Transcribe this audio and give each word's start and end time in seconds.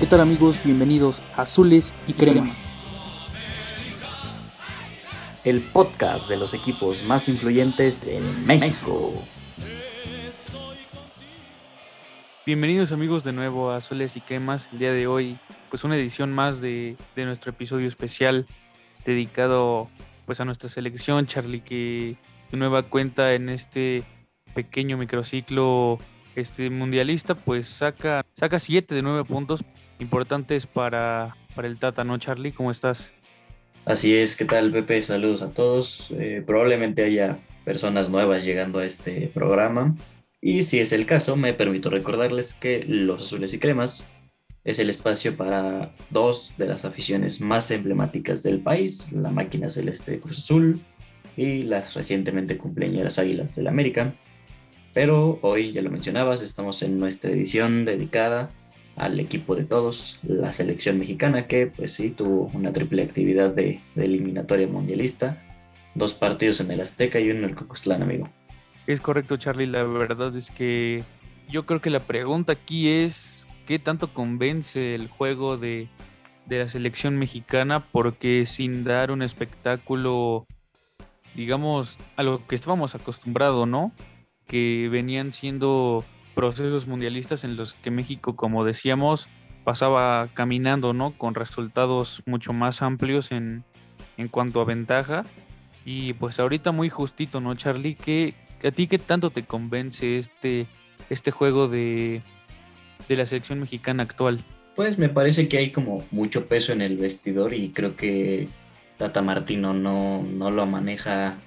¿Qué 0.00 0.06
tal 0.06 0.20
amigos? 0.20 0.58
Bienvenidos 0.64 1.20
a 1.36 1.42
Azules 1.42 1.92
y 2.06 2.14
Cremas. 2.14 2.56
El 5.44 5.60
podcast 5.60 6.28
de 6.28 6.38
los 6.38 6.54
equipos 6.54 7.04
más 7.04 7.28
influyentes 7.28 8.18
en 8.18 8.46
México. 8.46 9.12
Bienvenidos 12.46 12.92
amigos 12.92 13.24
de 13.24 13.32
nuevo 13.32 13.70
a 13.70 13.76
Azules 13.76 14.16
y 14.16 14.22
Cremas. 14.22 14.70
El 14.72 14.78
día 14.78 14.92
de 14.92 15.06
hoy, 15.06 15.38
pues 15.68 15.84
una 15.84 15.96
edición 15.96 16.32
más 16.32 16.62
de, 16.62 16.96
de 17.14 17.24
nuestro 17.26 17.50
episodio 17.50 17.86
especial 17.86 18.46
dedicado 19.04 19.90
pues 20.24 20.40
a 20.40 20.46
nuestra 20.46 20.70
selección, 20.70 21.26
Charlie, 21.26 21.60
que 21.60 22.16
de 22.50 22.58
nueva 22.58 22.82
cuenta 22.82 23.34
en 23.34 23.48
este 23.48 24.04
pequeño 24.54 24.96
microciclo 24.96 25.98
este 26.34 26.70
mundialista, 26.70 27.34
pues 27.34 27.68
saca, 27.68 28.24
saca 28.34 28.58
siete 28.58 28.94
de 28.94 29.02
nueve 29.02 29.24
puntos 29.24 29.64
importantes 29.98 30.66
para, 30.66 31.36
para 31.54 31.68
el 31.68 31.78
Tata, 31.78 32.04
¿no, 32.04 32.18
Charlie? 32.18 32.52
¿Cómo 32.52 32.70
estás? 32.70 33.12
Así 33.84 34.16
es, 34.16 34.36
¿qué 34.36 34.44
tal, 34.44 34.72
Pepe? 34.72 35.02
Saludos 35.02 35.42
a 35.42 35.50
todos. 35.50 36.10
Eh, 36.12 36.42
probablemente 36.46 37.04
haya 37.04 37.38
personas 37.64 38.10
nuevas 38.10 38.44
llegando 38.44 38.78
a 38.78 38.84
este 38.84 39.30
programa. 39.32 39.96
Y 40.40 40.62
si 40.62 40.78
es 40.78 40.92
el 40.92 41.06
caso, 41.06 41.36
me 41.36 41.52
permito 41.54 41.90
recordarles 41.90 42.54
que 42.54 42.84
Los 42.86 43.20
Azules 43.20 43.52
y 43.52 43.58
Cremas 43.58 44.08
es 44.64 44.78
el 44.78 44.90
espacio 44.90 45.36
para 45.36 45.92
dos 46.10 46.54
de 46.56 46.66
las 46.66 46.84
aficiones 46.84 47.40
más 47.40 47.70
emblemáticas 47.70 48.42
del 48.42 48.60
país, 48.60 49.10
la 49.12 49.30
máquina 49.30 49.70
celeste 49.70 50.12
de 50.12 50.20
Cruz 50.20 50.38
Azul 50.38 50.80
y 51.40 51.62
las 51.62 51.94
recientemente 51.94 52.58
cumpleañeras 52.58 53.18
Águilas 53.18 53.56
del 53.56 53.68
América. 53.68 54.14
Pero 54.92 55.38
hoy, 55.40 55.72
ya 55.72 55.80
lo 55.80 55.90
mencionabas, 55.90 56.42
estamos 56.42 56.82
en 56.82 56.98
nuestra 56.98 57.30
edición 57.30 57.86
dedicada 57.86 58.50
al 58.94 59.18
equipo 59.18 59.56
de 59.56 59.64
todos, 59.64 60.20
la 60.22 60.52
selección 60.52 60.98
mexicana, 60.98 61.46
que 61.46 61.66
pues 61.66 61.92
sí, 61.92 62.10
tuvo 62.10 62.50
una 62.52 62.74
triple 62.74 63.02
actividad 63.02 63.54
de, 63.54 63.80
eliminatoria 63.96 64.66
mundialista, 64.66 65.42
dos 65.94 66.12
partidos 66.12 66.60
en 66.60 66.72
el 66.72 66.82
Azteca 66.82 67.18
y 67.20 67.30
uno 67.30 67.38
en 67.38 67.44
el 67.46 67.54
Cocostlán, 67.54 68.02
amigo. 68.02 68.28
Es 68.86 69.00
correcto, 69.00 69.38
Charlie, 69.38 69.66
la 69.66 69.84
verdad 69.84 70.36
es 70.36 70.50
que 70.50 71.04
yo 71.48 71.64
creo 71.64 71.80
que 71.80 71.88
la 71.88 72.00
pregunta 72.06 72.52
aquí 72.52 72.90
es, 72.90 73.46
¿qué 73.66 73.78
tanto 73.78 74.12
convence 74.12 74.94
el 74.94 75.08
juego 75.08 75.56
de, 75.56 75.88
de 76.44 76.58
la 76.58 76.68
selección 76.68 77.16
mexicana? 77.16 77.86
Porque 77.92 78.44
sin 78.44 78.84
dar 78.84 79.10
un 79.10 79.22
espectáculo, 79.22 80.46
digamos, 81.34 81.98
a 82.16 82.22
lo 82.22 82.46
que 82.46 82.54
estábamos 82.54 82.94
acostumbrados, 82.94 83.66
¿no? 83.66 83.92
Que 84.46 84.88
venían 84.90 85.32
siendo 85.32 86.04
procesos 86.34 86.86
mundialistas 86.86 87.44
en 87.44 87.56
los 87.56 87.74
que 87.74 87.90
México, 87.90 88.36
como 88.36 88.64
decíamos, 88.64 89.28
pasaba 89.64 90.28
caminando, 90.34 90.92
¿no? 90.92 91.16
Con 91.16 91.34
resultados 91.34 92.22
mucho 92.26 92.52
más 92.52 92.82
amplios 92.82 93.32
en, 93.32 93.64
en 94.16 94.28
cuanto 94.28 94.60
a 94.60 94.64
ventaja. 94.64 95.24
Y 95.84 96.14
pues 96.14 96.40
ahorita 96.40 96.72
muy 96.72 96.88
justito, 96.88 97.40
¿no, 97.40 97.54
Charlie? 97.54 97.94
¿Qué, 97.94 98.34
¿A 98.64 98.70
ti 98.70 98.86
qué 98.86 98.98
tanto 98.98 99.30
te 99.30 99.44
convence 99.44 100.18
este, 100.18 100.66
este 101.08 101.30
juego 101.30 101.68
de, 101.68 102.22
de 103.08 103.16
la 103.16 103.26
selección 103.26 103.60
mexicana 103.60 104.02
actual? 104.02 104.44
Pues 104.76 104.98
me 104.98 105.08
parece 105.08 105.48
que 105.48 105.58
hay 105.58 105.70
como 105.70 106.04
mucho 106.10 106.46
peso 106.46 106.72
en 106.72 106.80
el 106.82 106.96
vestidor 106.96 107.54
y 107.54 107.70
creo 107.70 107.96
que 107.96 108.48
Tata 109.00 109.22
Martino 109.22 109.72
no, 109.72 110.22
no 110.22 110.50
lo 110.50 110.66
maneja 110.66 111.38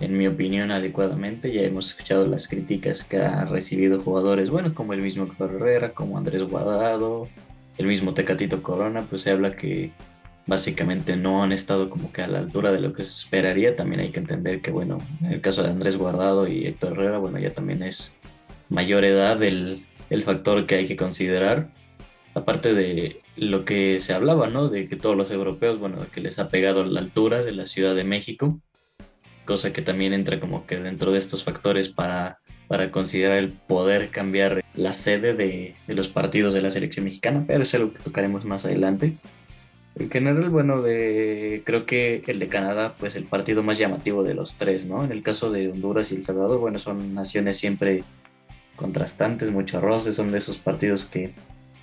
en 0.00 0.18
mi 0.18 0.26
opinión, 0.26 0.70
adecuadamente. 0.70 1.50
Ya 1.50 1.62
hemos 1.62 1.88
escuchado 1.88 2.26
las 2.26 2.46
críticas 2.46 3.04
que 3.04 3.16
ha 3.16 3.46
recibido 3.46 4.02
jugadores, 4.02 4.50
bueno, 4.50 4.74
como 4.74 4.92
el 4.92 5.00
mismo 5.00 5.26
Herrera, 5.38 5.94
como 5.94 6.18
Andrés 6.18 6.42
Guardado, 6.42 7.26
el 7.78 7.86
mismo 7.86 8.12
Tecatito 8.12 8.62
Corona, 8.62 9.06
pues 9.08 9.22
se 9.22 9.30
habla 9.30 9.56
que 9.56 9.92
básicamente 10.46 11.16
no 11.16 11.42
han 11.42 11.52
estado 11.52 11.88
como 11.88 12.12
que 12.12 12.20
a 12.20 12.28
la 12.28 12.40
altura 12.40 12.70
de 12.70 12.82
lo 12.82 12.92
que 12.92 13.02
se 13.04 13.12
esperaría. 13.12 13.76
También 13.76 14.02
hay 14.02 14.10
que 14.10 14.20
entender 14.20 14.60
que, 14.60 14.70
bueno, 14.70 14.98
en 15.22 15.32
el 15.32 15.40
caso 15.40 15.62
de 15.62 15.70
Andrés 15.70 15.96
Guardado 15.96 16.48
y 16.48 16.66
Héctor 16.66 16.92
Herrera, 16.92 17.16
bueno, 17.16 17.38
ya 17.38 17.54
también 17.54 17.82
es 17.82 18.14
mayor 18.68 19.06
edad 19.06 19.42
el, 19.42 19.86
el 20.10 20.22
factor 20.22 20.66
que 20.66 20.74
hay 20.74 20.86
que 20.86 20.96
considerar. 20.96 21.70
Aparte 22.34 22.74
de 22.74 23.22
lo 23.36 23.64
que 23.64 24.00
se 24.00 24.14
hablaba, 24.14 24.48
¿no? 24.48 24.68
De 24.68 24.88
que 24.88 24.96
todos 24.96 25.16
los 25.16 25.30
europeos, 25.30 25.78
bueno, 25.78 26.06
que 26.12 26.20
les 26.20 26.38
ha 26.38 26.48
pegado 26.48 26.84
la 26.84 27.00
altura 27.00 27.42
de 27.42 27.52
la 27.52 27.66
Ciudad 27.66 27.94
de 27.94 28.04
México 28.04 28.60
cosa 29.50 29.72
que 29.72 29.82
también 29.82 30.12
entra 30.12 30.38
como 30.38 30.64
que 30.64 30.78
dentro 30.78 31.10
de 31.10 31.18
estos 31.18 31.42
factores 31.42 31.88
para, 31.88 32.38
para 32.68 32.92
considerar 32.92 33.38
el 33.38 33.50
poder 33.50 34.10
cambiar 34.10 34.64
la 34.74 34.92
sede 34.92 35.34
de, 35.34 35.74
los 35.88 36.06
partidos 36.06 36.54
de 36.54 36.62
la 36.62 36.70
selección 36.70 37.04
mexicana, 37.04 37.42
pero 37.48 37.64
es 37.64 37.74
algo 37.74 37.92
que 37.92 37.98
tocaremos 37.98 38.44
más 38.44 38.64
adelante. 38.64 39.16
En 39.96 40.08
general, 40.08 40.50
bueno, 40.50 40.82
de, 40.82 41.62
creo 41.66 41.84
que 41.84 42.22
el 42.28 42.38
de 42.38 42.46
Canadá, 42.46 42.94
pues 42.96 43.16
el 43.16 43.24
partido 43.24 43.64
más 43.64 43.76
llamativo 43.76 44.22
de 44.22 44.34
los 44.34 44.54
tres, 44.54 44.86
¿no? 44.86 45.02
En 45.02 45.10
el 45.10 45.24
caso 45.24 45.50
de 45.50 45.68
Honduras 45.68 46.12
y 46.12 46.14
El 46.14 46.22
Salvador, 46.22 46.60
bueno, 46.60 46.78
son 46.78 47.12
naciones 47.12 47.56
siempre 47.56 48.04
contrastantes, 48.76 49.50
mucho 49.50 49.80
roces, 49.80 50.14
son 50.14 50.30
de 50.30 50.38
esos 50.38 50.58
partidos 50.58 51.06
que 51.06 51.34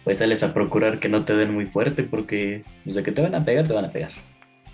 pues 0.08 0.20
sales 0.20 0.42
a 0.42 0.54
procurar 0.54 1.02
que 1.02 1.10
no 1.10 1.26
te 1.26 1.36
den 1.36 1.54
muy 1.54 1.66
fuerte 1.66 2.04
porque 2.04 2.64
desde 2.86 3.04
que 3.04 3.12
te 3.12 3.22
van 3.22 3.36
a 3.36 3.44
pegar, 3.44 3.68
te 3.68 3.74
van 3.74 3.84
a 3.84 3.92
pegar. 3.92 4.12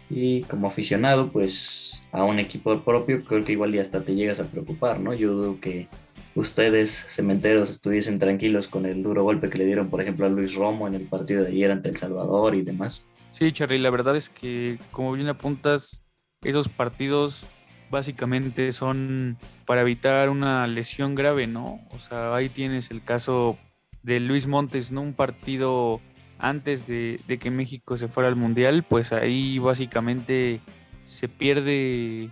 Y 0.08 0.44
como 0.44 0.68
aficionado, 0.68 1.32
pues 1.32 2.06
a 2.12 2.24
un 2.24 2.38
equipo 2.38 2.84
propio, 2.84 3.26
creo 3.26 3.44
que 3.44 3.54
igual 3.54 3.74
ya 3.74 3.82
hasta 3.82 4.04
te 4.04 4.14
llegas 4.14 4.40
a 4.40 4.46
preocupar, 4.46 5.00
¿no? 5.00 5.12
Yo 5.16 5.34
dudo 5.34 5.60
que 5.60 5.88
ustedes, 6.36 6.92
cementeros, 6.92 7.72
estuviesen 7.72 8.20
tranquilos 8.20 8.68
con 8.68 8.86
el 8.86 9.02
duro 9.02 9.24
golpe 9.24 9.50
que 9.50 9.58
le 9.58 9.66
dieron, 9.66 9.90
por 9.90 10.04
ejemplo, 10.04 10.28
a 10.28 10.30
Luis 10.30 10.54
Romo 10.54 10.88
en 10.88 10.94
el 10.94 11.08
partido 11.08 11.42
de 11.42 11.50
ayer 11.50 11.72
ante 11.72 11.90
El 11.90 11.98
Salvador 11.98 12.54
y 12.54 12.62
demás. 12.62 13.10
Sí, 13.32 13.52
Charly, 13.52 13.80
la 13.80 13.90
verdad 13.90 14.16
es 14.16 14.30
que, 14.30 14.78
como 14.92 15.14
bien 15.14 15.30
apuntas, 15.30 16.04
esos 16.44 16.70
partidos 16.70 17.50
básicamente 17.90 18.72
son 18.72 19.40
para 19.66 19.82
evitar 19.82 20.30
una 20.30 20.68
lesión 20.68 21.16
grave, 21.16 21.48
¿no? 21.48 21.80
O 21.90 21.98
sea, 21.98 22.36
ahí 22.36 22.50
tienes 22.50 22.92
el 22.92 23.04
caso 23.04 23.58
de 24.04 24.20
Luis 24.20 24.48
Montes, 24.48 24.92
¿no? 24.92 25.02
Un 25.02 25.14
partido 25.14 26.02
antes 26.38 26.86
de, 26.88 27.22
que 27.40 27.52
México 27.52 27.98
se 27.98 28.10
fuera 28.10 28.30
al 28.30 28.36
Mundial, 28.36 28.84
pues 28.84 29.14
ahí 29.14 29.60
básicamente 29.60 30.62
se 31.06 31.30
pierde 31.30 32.30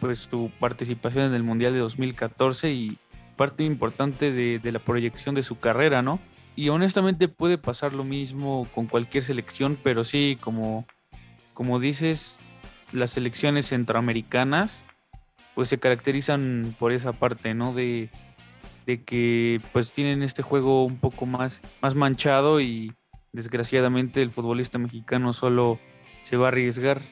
pues 0.00 0.28
su 0.30 0.50
participación 0.60 1.24
en 1.24 1.34
el 1.34 1.42
Mundial 1.42 1.72
de 1.72 1.78
2014 1.78 2.72
y 2.72 2.98
parte 3.36 3.64
importante 3.64 4.32
de, 4.32 4.72
la 4.72 4.78
proyección 4.78 5.34
de 5.34 5.42
su 5.42 5.58
carrera, 5.58 6.02
¿no? 6.02 6.20
Y 6.56 6.68
honestamente 6.68 7.26
puede 7.26 7.58
pasar 7.58 7.94
lo 7.94 8.04
mismo 8.04 8.68
con 8.74 8.86
cualquier 8.86 9.24
selección, 9.24 9.78
pero 9.82 10.04
sí, 10.04 10.38
como, 10.40 10.86
como 11.52 11.80
dices, 11.80 12.38
las 12.92 13.10
selecciones 13.10 13.66
centroamericanas 13.66 14.84
pues 15.54 15.68
se 15.68 15.78
caracterizan 15.78 16.74
por 16.78 16.92
esa 16.92 17.12
parte, 17.12 17.54
¿no? 17.54 17.72
De, 17.72 18.10
de 18.86 19.02
que 19.04 19.60
pues 19.72 19.92
tienen 19.92 20.22
este 20.22 20.42
juego 20.42 20.84
un 20.84 20.98
poco 20.98 21.26
más, 21.26 21.60
más 21.80 21.94
manchado 21.94 22.60
y, 22.60 22.92
desgraciadamente 23.34 24.22
el 24.22 24.30
futbolista 24.30 24.78
mexicano 24.78 25.32
solo 25.32 25.78
se 26.22 26.38
va 26.38 26.46
a 26.46 26.48
arriesgar. 26.48 27.02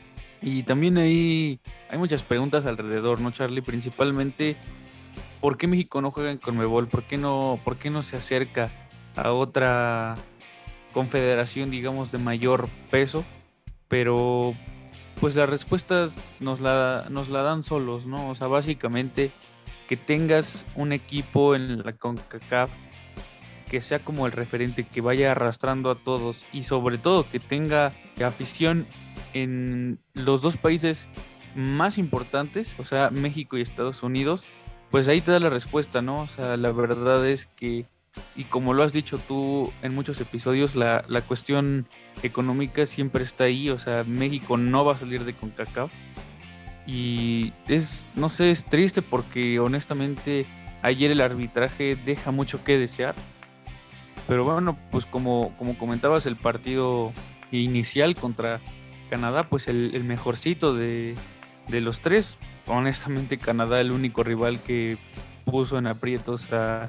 Y 0.40 0.62
también 0.62 0.96
ahí 0.96 1.60
hay 1.90 1.98
muchas 1.98 2.24
preguntas 2.24 2.64
alrededor, 2.64 3.20
¿no, 3.20 3.30
Charlie? 3.30 3.60
Principalmente, 3.60 4.56
¿por 5.40 5.58
qué 5.58 5.66
México 5.66 6.00
no 6.00 6.10
juega 6.10 6.30
en 6.30 6.38
Conmebol? 6.38 6.88
¿Por 6.88 7.04
qué 7.04 7.18
no, 7.18 7.60
por 7.64 7.76
qué 7.76 7.90
no 7.90 8.02
se 8.02 8.16
acerca 8.16 8.70
a 9.14 9.32
otra 9.32 10.16
confederación, 10.92 11.70
digamos, 11.70 12.10
de 12.10 12.18
mayor 12.18 12.68
peso? 12.90 13.24
Pero, 13.88 14.54
pues 15.20 15.36
las 15.36 15.48
respuestas 15.48 16.28
nos 16.40 16.60
la, 16.60 17.06
nos 17.10 17.28
la 17.28 17.42
dan 17.42 17.62
solos, 17.62 18.06
¿no? 18.06 18.30
O 18.30 18.34
sea, 18.34 18.46
básicamente 18.46 19.32
que 19.92 19.98
tengas 19.98 20.64
un 20.74 20.90
equipo 20.90 21.54
en 21.54 21.82
la 21.82 21.92
CONCACAF 21.92 22.70
que 23.68 23.82
sea 23.82 23.98
como 23.98 24.24
el 24.24 24.32
referente, 24.32 24.84
que 24.84 25.02
vaya 25.02 25.32
arrastrando 25.32 25.90
a 25.90 25.96
todos 25.96 26.46
y 26.50 26.62
sobre 26.62 26.96
todo 26.96 27.28
que 27.30 27.38
tenga 27.38 27.92
afición 28.24 28.86
en 29.34 30.00
los 30.14 30.40
dos 30.40 30.56
países 30.56 31.10
más 31.54 31.98
importantes, 31.98 32.74
o 32.78 32.86
sea, 32.86 33.10
México 33.10 33.58
y 33.58 33.60
Estados 33.60 34.02
Unidos, 34.02 34.46
pues 34.90 35.08
ahí 35.08 35.20
te 35.20 35.30
da 35.30 35.40
la 35.40 35.50
respuesta, 35.50 36.00
¿no? 36.00 36.22
O 36.22 36.26
sea, 36.26 36.56
la 36.56 36.72
verdad 36.72 37.28
es 37.28 37.44
que, 37.44 37.84
y 38.34 38.44
como 38.44 38.72
lo 38.72 38.84
has 38.84 38.94
dicho 38.94 39.18
tú 39.18 39.74
en 39.82 39.94
muchos 39.94 40.18
episodios, 40.22 40.74
la, 40.74 41.04
la 41.06 41.20
cuestión 41.20 41.86
económica 42.22 42.86
siempre 42.86 43.24
está 43.24 43.44
ahí, 43.44 43.68
o 43.68 43.78
sea, 43.78 44.04
México 44.04 44.56
no 44.56 44.86
va 44.86 44.94
a 44.94 44.98
salir 44.98 45.26
de 45.26 45.34
CONCACAF. 45.34 45.92
Y 46.86 47.52
es, 47.68 48.08
no 48.14 48.28
sé, 48.28 48.50
es 48.50 48.64
triste 48.64 49.02
porque 49.02 49.60
honestamente 49.60 50.46
ayer 50.82 51.10
el 51.10 51.20
arbitraje 51.20 51.96
deja 51.96 52.30
mucho 52.30 52.64
que 52.64 52.78
desear. 52.78 53.14
Pero 54.26 54.44
bueno, 54.44 54.78
pues 54.90 55.06
como, 55.06 55.56
como 55.56 55.76
comentabas, 55.78 56.26
el 56.26 56.36
partido 56.36 57.12
inicial 57.50 58.14
contra 58.14 58.60
Canadá, 59.10 59.42
pues 59.44 59.68
el, 59.68 60.04
mejorcito 60.04 60.74
de, 60.74 61.14
de 61.68 61.80
los 61.80 62.00
tres, 62.00 62.38
honestamente 62.66 63.38
Canadá 63.38 63.80
el 63.80 63.90
único 63.90 64.22
rival 64.22 64.62
que 64.62 64.98
puso 65.44 65.78
en 65.78 65.86
aprietos 65.86 66.52
a, 66.52 66.88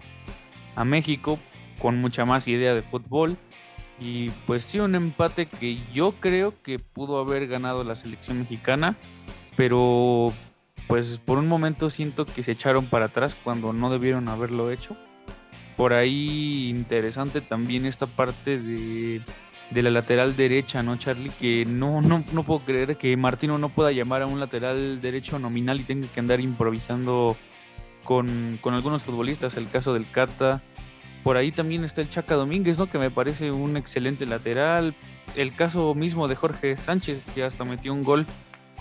a 0.75 0.85
México 0.85 1.39
con 1.79 1.97
mucha 1.97 2.25
más 2.25 2.47
idea 2.47 2.73
de 2.73 2.81
fútbol. 2.81 3.37
Y 3.99 4.29
pues 4.47 4.63
sí, 4.63 4.79
un 4.79 4.95
empate 4.95 5.45
que 5.45 5.79
yo 5.93 6.13
creo 6.19 6.61
que 6.61 6.79
pudo 6.79 7.19
haber 7.19 7.47
ganado 7.47 7.83
la 7.83 7.95
selección 7.95 8.39
mexicana, 8.39 8.97
pero 9.55 10.33
pues 10.87 11.17
por 11.17 11.37
un 11.37 11.47
momento 11.47 11.89
siento 11.89 12.25
que 12.25 12.43
se 12.43 12.51
echaron 12.51 12.87
para 12.87 13.05
atrás 13.05 13.35
cuando 13.41 13.73
no 13.73 13.89
debieron 13.89 14.27
haberlo 14.27 14.71
hecho. 14.71 14.97
Por 15.77 15.93
ahí 15.93 16.69
interesante 16.69 17.41
también 17.41 17.85
esta 17.85 18.05
parte 18.05 18.59
de, 18.59 19.21
de 19.71 19.81
la 19.81 19.89
lateral 19.89 20.35
derecha, 20.35 20.83
¿no, 20.83 20.97
Charlie? 20.97 21.31
Que 21.31 21.65
no, 21.65 22.01
no, 22.01 22.23
no 22.31 22.43
puedo 22.43 22.59
creer 22.59 22.97
que 22.97 23.17
Martino 23.17 23.57
no 23.57 23.69
pueda 23.69 23.91
llamar 23.91 24.21
a 24.21 24.27
un 24.27 24.39
lateral 24.39 25.01
derecho 25.01 25.39
nominal 25.39 25.79
y 25.79 25.83
tenga 25.83 26.07
que 26.07 26.19
andar 26.19 26.39
improvisando 26.39 27.35
con, 28.03 28.59
con 28.61 28.73
algunos 28.73 29.03
futbolistas, 29.03 29.57
el 29.57 29.69
caso 29.69 29.93
del 29.93 30.09
Cata. 30.09 30.61
Por 31.23 31.37
ahí 31.37 31.51
también 31.51 31.83
está 31.83 32.01
el 32.01 32.09
Chaca 32.09 32.35
Domínguez, 32.35 32.77
¿no? 32.77 32.87
Que 32.87 32.99
me 32.99 33.09
parece 33.09 33.49
un 33.51 33.77
excelente 33.77 34.25
lateral. 34.25 34.93
El 35.35 35.55
caso 35.55 35.95
mismo 35.95 36.27
de 36.27 36.35
Jorge 36.35 36.77
Sánchez, 36.77 37.25
que 37.33 37.43
hasta 37.43 37.63
metió 37.63 37.93
un 37.93 38.03
gol 38.03 38.27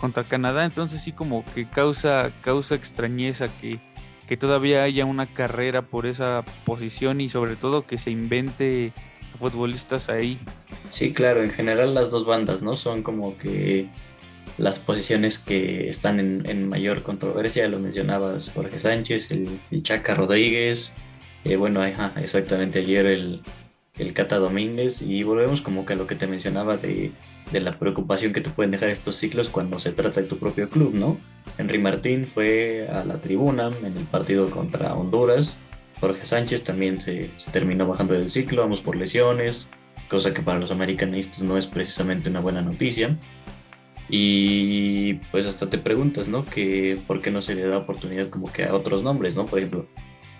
contra 0.03 0.25
Canadá. 0.25 0.65
Entonces 0.65 1.01
sí 1.01 1.13
como 1.13 1.45
que 1.55 1.69
causa, 1.69 2.33
causa 2.43 2.75
extrañeza 2.75 3.47
que, 3.61 3.79
que 4.27 4.37
todavía 4.37 4.83
haya 4.83 5.07
una 5.07 5.33
carrera 5.33 5.83
por 5.83 6.07
esa 6.07 6.45
posición 6.65 7.21
y 7.21 7.29
sobre 7.29 7.55
todo 7.55 7.87
que 7.87 7.99
se 7.99 8.11
invente 8.11 8.93
futbolistas 9.39 10.09
ahí. 10.09 10.41
Sí, 10.89 11.13
claro, 11.13 11.43
en 11.45 11.51
general 11.51 11.95
las 11.95 12.11
dos 12.11 12.27
bandas, 12.27 12.63
¿no? 12.63 12.75
Son 12.75 13.05
como 13.05 13.39
que 13.39 13.89
las 14.59 14.81
posiciones 14.81 15.39
que 15.39 15.89
están 15.89 16.19
en, 16.21 16.69
mayor 16.69 17.05
controversia, 17.05 17.69
lo 17.69 17.79
mencionabas 17.79 18.51
Jorge 18.51 18.81
Sánchez, 18.81 19.31
el, 19.31 19.83
Chaca 19.83 20.15
Rodríguez, 20.15 20.95
eh, 21.45 21.57
bueno, 21.57 21.85
exactamente 21.85 22.81
ayer 22.81 23.07
el, 23.07 23.43
el 23.97 24.15
Cata 24.15 24.39
Domínguez 24.39 25.01
y 25.01 25.23
volvemos 25.23 25.63
como 25.63 25.87
que 25.87 25.93
a 25.93 25.97
lo 25.97 26.07
que 26.07 26.17
te 26.17 26.27
mencionaba 26.27 26.77
de, 26.77 27.13
de, 27.51 27.61
la 27.61 27.73
preocupación 27.79 28.33
que 28.33 28.41
te 28.41 28.51
pueden 28.51 28.71
dejar 28.71 28.89
estos 28.89 29.17
ciclos 29.17 29.49
cuando 29.49 29.79
se 29.79 29.93
trata 29.93 30.21
de 30.21 30.27
tu 30.27 30.39
propio 30.39 30.69
club, 30.71 30.95
¿no? 30.95 31.19
Henry 31.59 31.79
Martín 31.79 32.27
fue 32.27 32.89
a 32.89 33.05
la 33.05 33.21
tribuna 33.21 33.71
en 33.83 33.97
el 33.97 34.05
partido 34.05 34.51
contra 34.51 34.95
Honduras, 34.95 35.59
Jorge 36.03 36.25
Sánchez 36.25 36.65
también 36.65 37.01
se, 37.01 37.31
terminó 37.53 37.87
bajando 37.87 38.15
del 38.15 38.29
ciclo, 38.29 38.63
vamos 38.63 38.81
por 38.81 38.97
lesiones, 38.97 39.71
cosa 40.11 40.35
que 40.35 40.43
para 40.43 40.59
los 40.59 40.73
americanistas 40.73 41.45
no 41.45 41.57
es 41.57 41.69
precisamente 41.69 42.29
una 42.29 42.41
buena 42.41 42.61
noticia. 42.61 43.21
Y 44.09 45.15
pues 45.31 45.47
hasta 45.47 45.71
te 45.71 45.79
preguntas, 45.79 46.27
¿no? 46.27 46.45
Que 46.45 47.01
por 47.07 47.23
qué 47.23 47.31
no 47.31 47.41
se 47.41 47.55
le 47.55 47.63
da 47.63 47.79
oportunidad 47.79 48.31
como 48.31 48.53
que 48.53 48.65
a 48.65 48.75
otros 48.75 49.05
nombres, 49.05 49.37
¿no? 49.37 49.47
Por 49.47 49.61
ejemplo, 49.61 49.87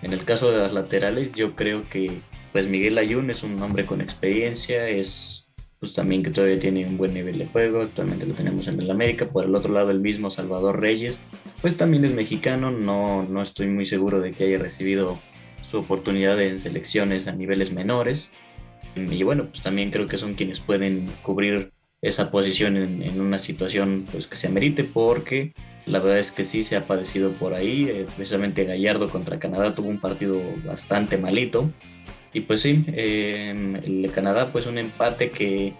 en 0.01 0.11
el 0.11 0.25
caso 0.25 0.51
de 0.51 0.57
las 0.57 0.73
laterales, 0.73 1.31
yo 1.31 1.55
creo 1.55 1.89
que 1.89 2.19
pues 2.51 2.67
Miguel 2.67 2.97
Ayun 2.97 3.29
es 3.29 3.41
un 3.41 3.61
hombre 3.61 3.85
con 3.85 4.01
experiencia, 4.01 4.89
es 4.89 5.42
pues 5.83 5.91
también 5.91 6.23
que 6.23 6.31
todavía 6.31 6.61
tiene 6.61 6.87
un 6.87 6.95
buen 6.95 7.13
nivel 7.13 7.37
de 7.37 7.45
juego, 7.45 7.81
actualmente 7.81 8.25
lo 8.25 8.35
tenemos 8.35 8.69
en 8.69 8.79
el 8.79 8.89
América, 8.89 9.27
por 9.27 9.43
el 9.43 9.53
otro 9.53 9.73
lado 9.73 9.91
el 9.91 9.99
mismo 9.99 10.31
Salvador 10.31 10.79
Reyes, 10.79 11.19
pues 11.61 11.75
también 11.75 12.05
es 12.05 12.13
mexicano, 12.13 12.71
no, 12.71 13.23
no 13.23 13.41
estoy 13.41 13.67
muy 13.67 13.85
seguro 13.85 14.21
de 14.21 14.31
que 14.31 14.45
haya 14.45 14.59
recibido 14.59 15.19
su 15.59 15.79
oportunidad 15.79 16.41
en 16.41 16.61
selecciones 16.61 17.27
a 17.27 17.33
niveles 17.33 17.73
menores, 17.73 18.31
y 18.95 19.23
bueno, 19.23 19.47
pues 19.49 19.61
también 19.61 19.91
creo 19.91 20.07
que 20.07 20.17
son 20.17 20.35
quienes 20.35 20.61
pueden 20.61 21.11
cubrir 21.21 21.73
esa 22.01 22.31
posición 22.31 22.77
en, 22.77 23.19
una 23.19 23.37
situación 23.37 24.07
pues, 24.09 24.25
que 24.25 24.37
se 24.37 24.47
amerite 24.47 24.85
porque 24.85 25.51
la 25.85 25.99
verdad 25.99 26.19
es 26.19 26.31
que 26.31 26.45
sí 26.45 26.63
se 26.63 26.77
ha 26.77 26.87
padecido 26.87 27.33
por 27.33 27.53
ahí. 27.53 27.89
Eh, 27.89 28.07
precisamente 28.15 28.63
Gallardo 28.63 29.09
contra 29.09 29.37
Canadá 29.37 29.75
tuvo 29.75 29.89
un 29.89 29.99
partido 29.99 30.39
bastante 30.63 31.17
malito. 31.17 31.73
Y 32.33 32.41
pues 32.41 32.61
sí, 32.61 32.83
em, 32.87 33.75
el 33.75 34.11
Canadá 34.11 34.51
pues 34.51 34.65
un 34.65 34.77
empate 34.77 35.29
que 35.29 35.73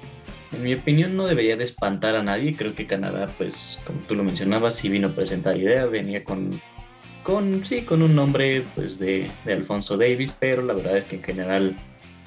en 0.51 0.63
mi 0.63 0.73
opinión 0.75 1.15
no 1.15 1.25
debería 1.25 1.57
de 1.57 1.63
espantar 1.63 2.15
a 2.15 2.23
nadie. 2.23 2.55
Creo 2.55 2.75
que 2.75 2.87
Canadá 2.87 3.29
pues 3.37 3.79
como 3.85 3.99
tú 4.01 4.15
lo 4.15 4.23
mencionabas 4.23 4.75
sí 4.75 4.89
vino 4.89 5.09
a 5.09 5.15
presentar 5.15 5.57
idea, 5.57 5.85
venía 5.85 6.23
con, 6.23 6.61
con 7.23 7.65
sí, 7.65 7.81
con 7.81 8.01
un 8.03 8.15
nombre 8.15 8.63
pues 8.75 8.99
de, 8.99 9.29
de 9.45 9.53
Alfonso 9.53 9.97
Davis, 9.97 10.35
pero 10.39 10.61
la 10.61 10.73
verdad 10.73 10.97
es 10.97 11.05
que 11.05 11.15
en 11.15 11.23
general 11.23 11.75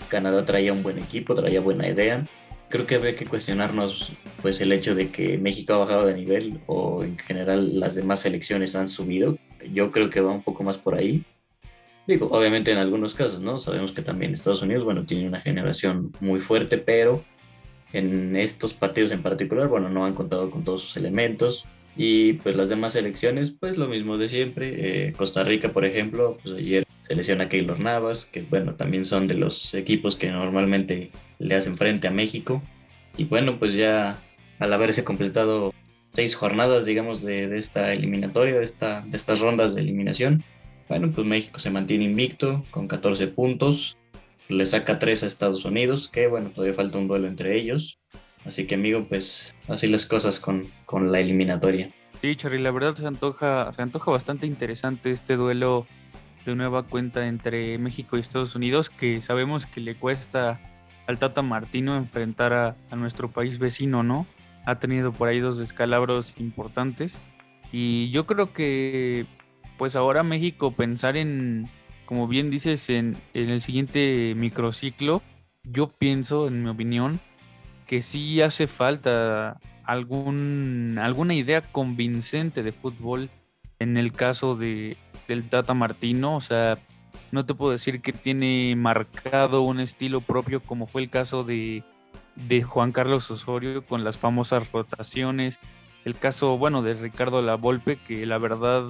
Canadá 0.08 0.44
traía 0.44 0.73
un 0.73 0.82
buen 0.82 0.99
equipo, 0.99 1.34
traía 1.34 1.61
buena 1.61 1.88
idea 1.88 2.25
creo 2.69 2.87
que 2.87 2.96
habría 2.96 3.17
que 3.17 3.26
cuestionarnos 3.26 4.12
pues 4.43 4.61
el 4.61 4.73
hecho 4.73 4.94
de 4.94 5.11
que 5.11 5.38
México 5.38 5.75
ha 5.75 5.78
bajado 5.78 6.06
de 6.06 6.14
nivel 6.14 6.61
o 6.67 7.05
en 7.05 7.19
general 7.19 7.78
las 7.78 7.94
demás 7.94 8.20
selecciones 8.20 8.75
han 8.76 8.88
subido. 8.88 9.38
Yo 9.73 9.93
creo 9.93 10.11
que 10.11 10.20
va 10.20 10.32
un 10.32 10.43
poco 10.43 10.62
más 10.62 10.78
por 10.78 10.94
ahí. 10.94 11.25
Digo, 12.06 12.29
obviamente 12.31 12.70
en 12.70 12.79
algunos 12.79 13.14
casos, 13.14 13.41
¿no? 13.41 13.58
Sabemos 13.58 13.93
que 13.93 14.03
también 14.03 14.32
Estados 14.32 14.62
Unidos, 14.62 14.85
bueno, 14.85 15.05
tiene 15.05 15.26
una 15.26 15.41
generación 15.41 16.12
muy 16.20 16.41
fuerte, 16.41 16.79
pero 16.79 17.25
en 17.93 18.37
estos 18.37 18.75
partidos 18.75 19.11
en 19.11 19.23
particular, 19.23 19.69
bueno, 19.69 19.88
no 19.88 20.05
han 20.05 20.14
contado 20.14 20.50
con 20.50 20.64
todos 20.64 20.82
sus 20.82 20.97
elementos. 20.97 21.67
Y 21.97 22.35
pues 22.35 22.56
las 22.56 22.69
demás 22.69 22.93
selecciones, 22.93 23.53
pues 23.53 23.79
lo 23.79 23.88
mismo 23.88 24.19
de 24.19 24.29
siempre. 24.29 25.08
Eh, 25.08 25.12
Costa 25.14 25.44
Rica, 25.44 25.73
por 25.73 25.85
ejemplo, 25.85 26.38
pues 26.43 26.56
ayer 26.56 26.85
selecciona 27.03 27.44
a 27.44 27.49
Keylor 27.49 27.81
Navas, 27.81 28.26
que 28.26 28.43
bueno, 28.43 28.75
también 28.75 29.05
son 29.05 29.29
de 29.29 29.35
los 29.35 29.73
equipos 29.75 30.17
que 30.17 30.31
normalmente 30.31 31.11
le 31.38 31.55
hacen 31.55 31.76
frente 31.79 32.06
a 32.06 32.11
México. 32.11 32.62
Y 33.17 33.25
bueno, 33.25 33.59
pues 33.59 33.73
ya 33.75 34.23
al 34.59 34.73
haberse 34.73 35.05
completado 35.05 35.73
seis 36.12 36.35
jornadas, 36.35 36.85
digamos, 36.85 37.23
de, 37.23 37.56
esta 37.56 37.93
eliminatoria, 37.93 38.55
de, 38.59 38.64
esta, 38.64 39.00
de 39.02 39.17
estas 39.17 39.41
rondas 39.41 39.75
de 39.75 39.82
eliminación, 39.82 40.44
bueno, 40.88 41.11
pues 41.12 41.27
México 41.27 41.59
se 41.59 41.71
mantiene 41.71 42.05
invicto 42.05 42.65
con 42.71 42.88
14 42.88 43.29
puntos, 43.29 43.99
le 44.49 44.65
saca 44.67 44.99
3 44.99 45.23
a 45.23 45.27
Estados 45.27 45.65
Unidos, 45.65 46.09
que 46.09 46.29
bueno, 46.29 46.50
todavía 46.50 46.75
falta 46.75 46.99
un 46.99 47.09
duelo 47.09 47.27
entre 47.27 47.56
ellos. 47.56 47.99
Así 48.44 48.67
que 48.67 48.77
amigo, 48.77 49.06
pues 49.09 49.56
así 49.67 49.88
las 49.88 50.06
cosas 50.06 50.38
con, 50.38 50.71
con 50.85 51.11
la 51.11 51.19
eliminatoria. 51.19 51.91
Sí, 52.23 52.37
Charly, 52.37 52.59
la 52.59 52.71
verdad 52.71 52.94
se 52.94 53.06
antoja, 53.06 53.73
se 53.73 53.83
antoja 53.83 54.11
bastante 54.11 54.47
interesante 54.47 55.11
este 55.11 55.37
duelo 55.37 55.87
de 56.47 56.55
nueva 56.55 56.85
cuenta 56.85 57.27
entre 57.27 57.77
México 57.79 58.17
y 58.17 58.21
Estados 58.21 58.55
Unidos, 58.55 58.88
que 58.88 59.21
sabemos 59.21 59.67
que 59.67 59.81
le 59.81 59.97
cuesta 59.97 60.61
al 61.06 61.19
Tata 61.19 61.43
Martino 61.43 61.97
enfrentar 61.97 62.53
a, 62.53 62.97
nuestro 62.97 63.31
país 63.31 63.59
vecino, 63.59 64.03
¿no? 64.03 64.27
Ha 64.65 64.79
tenido 64.79 65.12
por 65.12 65.29
ahí 65.29 65.41
dos 65.41 65.59
descalabros 65.59 66.35
importantes. 66.38 67.21
Y 67.73 68.11
yo 68.11 68.27
creo 68.27 68.53
que, 68.53 69.27
pues 69.76 69.97
ahora 69.97 70.23
México 70.23 70.73
pensar 70.73 71.16
en, 71.16 71.68
como 72.04 72.28
bien 72.28 72.50
dices, 72.50 72.88
en, 72.90 73.16
el 73.35 73.61
siguiente 73.61 74.35
microciclo, 74.37 75.23
yo 75.64 75.88
pienso, 75.88 76.47
en 76.49 76.62
mi 76.62 76.71
opinión, 76.71 77.21
que 77.87 78.02
sí 78.02 78.40
hace 78.40 78.66
falta 78.66 79.61
algún, 79.85 80.99
alguna 81.00 81.35
idea 81.35 81.62
convincente 81.62 82.62
de 82.62 82.73
fútbol 82.73 83.30
en 83.78 83.97
el 83.97 84.12
caso 84.12 84.56
de, 84.56 84.97
del 85.28 85.49
Tata 85.49 85.75
Martino. 85.75 86.37
O 86.37 86.40
sea, 86.40 86.78
no 87.30 87.45
te 87.45 87.54
puedo 87.54 87.73
decir 87.73 88.00
que 88.00 88.12
tiene 88.12 88.75
marcado 88.76 89.62
un 89.62 89.80
estilo 89.80 90.21
propio 90.21 90.61
como 90.61 90.87
fue 90.87 91.02
el 91.02 91.11
caso 91.11 91.45
de, 91.45 91.85
Juan 92.64 92.92
Carlos 92.92 93.30
Osorio 93.30 93.85
con 93.85 94.04
las 94.04 94.18
famosas 94.18 94.71
rotaciones. 94.73 95.59
El 96.04 96.16
caso, 96.16 96.56
bueno, 96.56 96.83
de 96.83 96.95
Ricardo 96.95 97.42
Lavolpe, 97.42 97.97
que 97.97 98.26
la 98.26 98.38
verdad 98.38 98.85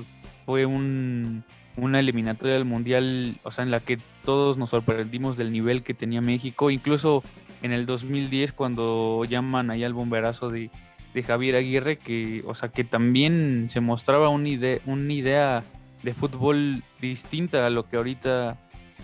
fue 0.47 0.65
un, 0.65 1.45
una 1.77 2.01
eliminatoria 2.01 2.55
del 2.55 2.65
Mundial, 2.65 3.39
o 3.43 3.51
sea, 3.51 3.65
en 3.65 3.71
la 3.71 3.81
que 3.81 3.99
todos 4.25 4.57
nos 4.57 4.71
sorprendimos 4.71 5.37
del 5.37 5.53
nivel 5.53 5.83
que 5.83 5.93
tenía 5.93 6.23
México. 6.23 6.71
Incluso 6.71 7.23
en 7.63 7.73
el 7.73 7.85
2010, 7.85 8.53
cuando 8.53 9.25
llaman 9.27 9.71
ahí 9.71 9.85
al 9.85 9.93
bomberazo 9.93 10.49
de, 10.49 10.71
de 11.13 11.23
Javier 11.23 11.57
Aguirre, 11.57 11.99
que, 11.99 12.43
o 12.47 12.55
sea, 12.55 12.71
que 12.71 12.85
también 12.85 13.67
se 13.69 13.81
mostraba 13.81 14.29
una 14.29 14.49
idea, 14.49 14.79
una 14.87 15.13
idea 15.13 15.65
de 16.03 16.15
fútbol 16.15 16.85
distinta 17.01 17.67
a 17.67 17.71
lo 17.71 17.89
que 17.89 17.97
ahorita 17.97 18.59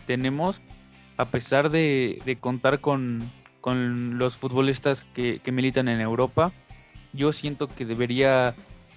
tenemos, 0.06 0.62
a 1.16 1.26
pesar 1.26 1.70
de, 1.70 2.36
contar 2.40 2.80
con, 2.80 3.30
los 3.64 4.36
futbolistas 4.36 5.04
que, 5.14 5.40
militan 5.52 5.88
en 5.88 6.00
Europa. 6.00 6.52
Yo 7.12 7.32
siento 7.32 7.68
que 7.68 7.84
debería 7.84 8.54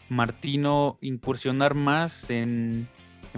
Martino 0.09 0.97
incursionar 1.01 1.73
más 1.73 2.29
en, 2.29 2.87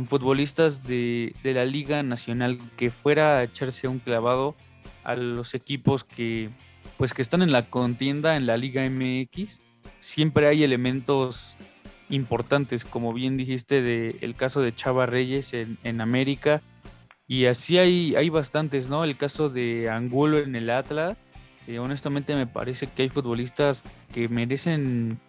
futbolistas 0.06 0.84
de, 0.84 1.34
la 1.44 1.66
Liga 1.66 2.04
Nacional, 2.04 2.60
que 2.78 2.92
fuera 2.92 3.40
a 3.40 3.44
echarse 3.44 3.88
un 3.88 4.00
clavado 4.00 4.56
a 5.04 5.16
los 5.16 5.56
equipos 5.56 6.04
que, 6.04 6.50
pues, 6.98 7.14
que 7.14 7.22
están 7.22 7.42
en 7.42 7.52
la 7.52 7.70
contienda 7.70 8.36
en 8.36 8.46
la 8.46 8.58
Liga 8.58 8.88
MX. 8.88 9.64
Siempre 10.00 10.48
hay 10.48 10.64
elementos 10.64 11.58
importantes, 12.10 12.86
como 12.86 13.14
bien 13.14 13.38
dijiste, 13.38 13.82
del 13.82 14.18
el 14.22 14.36
caso 14.36 14.62
de 14.62 14.76
Chava 14.76 15.06
Reyes 15.06 15.54
en, 15.54 16.02
América. 16.02 16.62
Y 17.28 17.46
así 17.46 17.78
hay, 17.78 18.16
hay 18.16 18.30
bastantes, 18.30 18.88
¿no? 18.88 19.04
El 19.04 19.18
caso 19.18 19.50
de 19.50 19.90
Angulo 19.90 20.38
en 20.38 20.56
el 20.56 20.70
Atlas. 20.70 21.18
Eh, 21.68 21.80
honestamente 21.80 22.36
me 22.36 22.48
parece 22.48 22.88
que 22.88 23.04
hay 23.04 23.10
futbolistas 23.10 23.84
que 24.14 24.30
merecen 24.30 25.20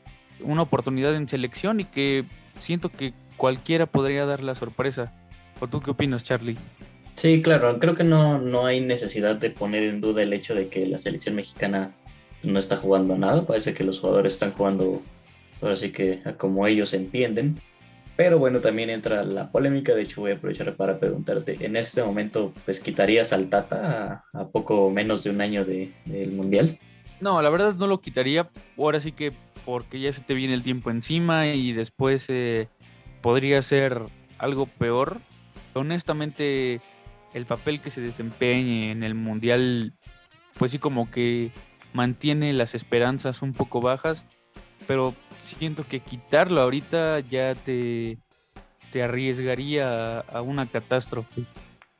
una 0.40 0.62
oportunidad 0.62 1.14
en 1.14 1.28
selección 1.28 1.80
y 1.80 1.84
que 1.84 2.24
siento 2.58 2.90
que 2.90 3.12
cualquiera 3.36 3.86
podría 3.86 4.26
dar 4.26 4.42
la 4.42 4.54
sorpresa. 4.54 5.12
¿O 5.60 5.66
tú 5.66 5.80
qué 5.80 5.90
opinas, 5.90 6.24
Charlie? 6.24 6.56
Sí, 7.14 7.42
claro, 7.42 7.78
creo 7.80 7.96
que 7.96 8.04
no, 8.04 8.38
no 8.38 8.66
hay 8.66 8.80
necesidad 8.80 9.36
de 9.36 9.50
poner 9.50 9.82
en 9.82 10.00
duda 10.00 10.22
el 10.22 10.32
hecho 10.32 10.54
de 10.54 10.68
que 10.68 10.86
la 10.86 10.98
selección 10.98 11.34
mexicana 11.34 11.92
no 12.42 12.58
está 12.58 12.76
jugando 12.76 13.16
nada. 13.16 13.44
Parece 13.44 13.74
que 13.74 13.84
los 13.84 14.00
jugadores 14.00 14.34
están 14.34 14.52
jugando 14.52 15.02
ahora 15.60 15.76
sí 15.76 15.90
que 15.90 16.22
como 16.36 16.66
ellos 16.66 16.94
entienden. 16.94 17.60
Pero 18.16 18.38
bueno, 18.38 18.60
también 18.60 18.90
entra 18.90 19.24
la 19.24 19.50
polémica. 19.52 19.94
De 19.94 20.02
hecho, 20.02 20.20
voy 20.20 20.32
a 20.32 20.34
aprovechar 20.34 20.74
para 20.76 20.98
preguntarte: 20.98 21.56
en 21.60 21.76
este 21.76 22.02
momento, 22.02 22.52
pues 22.64 22.80
quitarías 22.80 23.32
al 23.32 23.48
Tata 23.48 24.24
a, 24.32 24.48
poco 24.48 24.90
menos 24.90 25.22
de 25.22 25.30
un 25.30 25.40
año 25.40 25.64
del 25.64 26.32
Mundial. 26.32 26.78
No, 27.20 27.42
la 27.42 27.50
verdad 27.50 27.74
no 27.74 27.86
lo 27.86 28.00
quitaría. 28.00 28.50
Ahora 28.76 29.00
sí 29.00 29.12
que 29.12 29.32
porque 29.64 30.00
ya 30.00 30.12
se 30.12 30.22
te 30.22 30.34
viene 30.34 30.54
el 30.54 30.62
tiempo 30.62 30.90
encima 30.90 31.48
y 31.48 31.72
después 31.72 32.26
eh, 32.28 32.68
podría 33.20 33.60
ser 33.62 34.02
algo 34.38 34.66
peor. 34.66 35.20
Honestamente, 35.74 36.80
el 37.34 37.46
papel 37.46 37.80
que 37.80 37.90
se 37.90 38.00
desempeñe 38.00 38.90
en 38.90 39.02
el 39.02 39.14
Mundial, 39.14 39.94
pues 40.56 40.72
sí 40.72 40.78
como 40.78 41.10
que 41.10 41.52
mantiene 41.92 42.52
las 42.52 42.74
esperanzas 42.74 43.42
un 43.42 43.52
poco 43.52 43.80
bajas, 43.80 44.26
pero 44.86 45.14
siento 45.38 45.86
que 45.86 46.00
quitarlo 46.00 46.60
ahorita 46.60 47.20
ya 47.20 47.54
te, 47.54 48.18
te 48.90 49.02
arriesgaría 49.02 50.20
a, 50.20 50.42
una 50.42 50.66
catástrofe. 50.66 51.44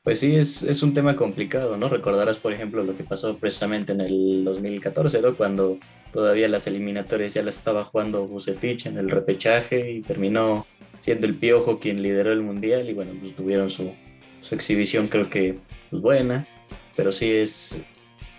Pues 0.08 0.20
sí, 0.20 0.36
es, 0.36 0.62
es, 0.62 0.82
un 0.82 0.94
tema 0.94 1.16
complicado, 1.16 1.76
¿no? 1.76 1.90
Recordarás, 1.90 2.38
por 2.38 2.54
ejemplo, 2.54 2.82
lo 2.82 2.96
que 2.96 3.04
pasó 3.04 3.36
precisamente 3.36 3.92
en 3.92 4.00
el 4.00 4.42
2014, 4.42 5.20
¿no? 5.20 5.36
Cuando 5.36 5.76
todavía 6.10 6.48
las 6.48 6.66
eliminatorias 6.66 7.34
ya 7.34 7.42
las 7.42 7.58
estaba 7.58 7.84
jugando 7.84 8.26
Bucetich 8.26 8.86
en 8.86 8.96
el 8.96 9.10
repechaje 9.10 9.90
y 9.92 10.00
terminó 10.00 10.66
siendo 10.98 11.26
el 11.26 11.34
Piojo 11.34 11.78
quien 11.78 12.00
lideró 12.00 12.32
el 12.32 12.40
Mundial 12.40 12.88
y 12.88 12.94
bueno, 12.94 13.12
pues 13.20 13.36
tuvieron 13.36 13.68
su, 13.68 13.92
su 14.40 14.54
exhibición 14.54 15.08
creo 15.08 15.28
que 15.28 15.58
pues, 15.90 16.00
buena, 16.00 16.48
pero 16.96 17.12
sí 17.12 17.30
es, 17.30 17.84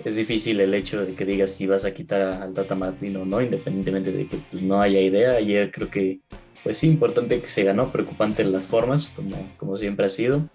es 0.04 0.16
difícil 0.16 0.62
el 0.62 0.74
hecho 0.74 1.06
de 1.06 1.14
que 1.14 1.24
digas 1.24 1.52
si 1.52 1.68
vas 1.68 1.86
a 1.86 1.94
quitar 1.94 2.20
al 2.42 2.52
Tata 2.52 2.74
Martino 2.74 3.22
o 3.22 3.26
no, 3.26 3.44
independientemente 3.44 4.12
de 4.12 4.26
que 4.26 4.38
pues, 4.50 4.64
no 4.64 4.82
haya 4.82 5.02
idea. 5.02 5.34
Ayer 5.34 5.70
creo 5.70 5.92
que, 5.92 6.22
pues 6.64 6.80
sí, 6.80 6.88
importante 6.88 7.40
que 7.40 7.48
se 7.48 7.64
ganó, 7.64 7.92
preocupante 7.92 8.42
en 8.42 8.54
las 8.54 8.66
formas, 8.66 9.10
como, 9.10 9.54
como 9.58 9.78
siempre 9.78 10.08
ha 10.08 10.10
sido. 10.10 10.50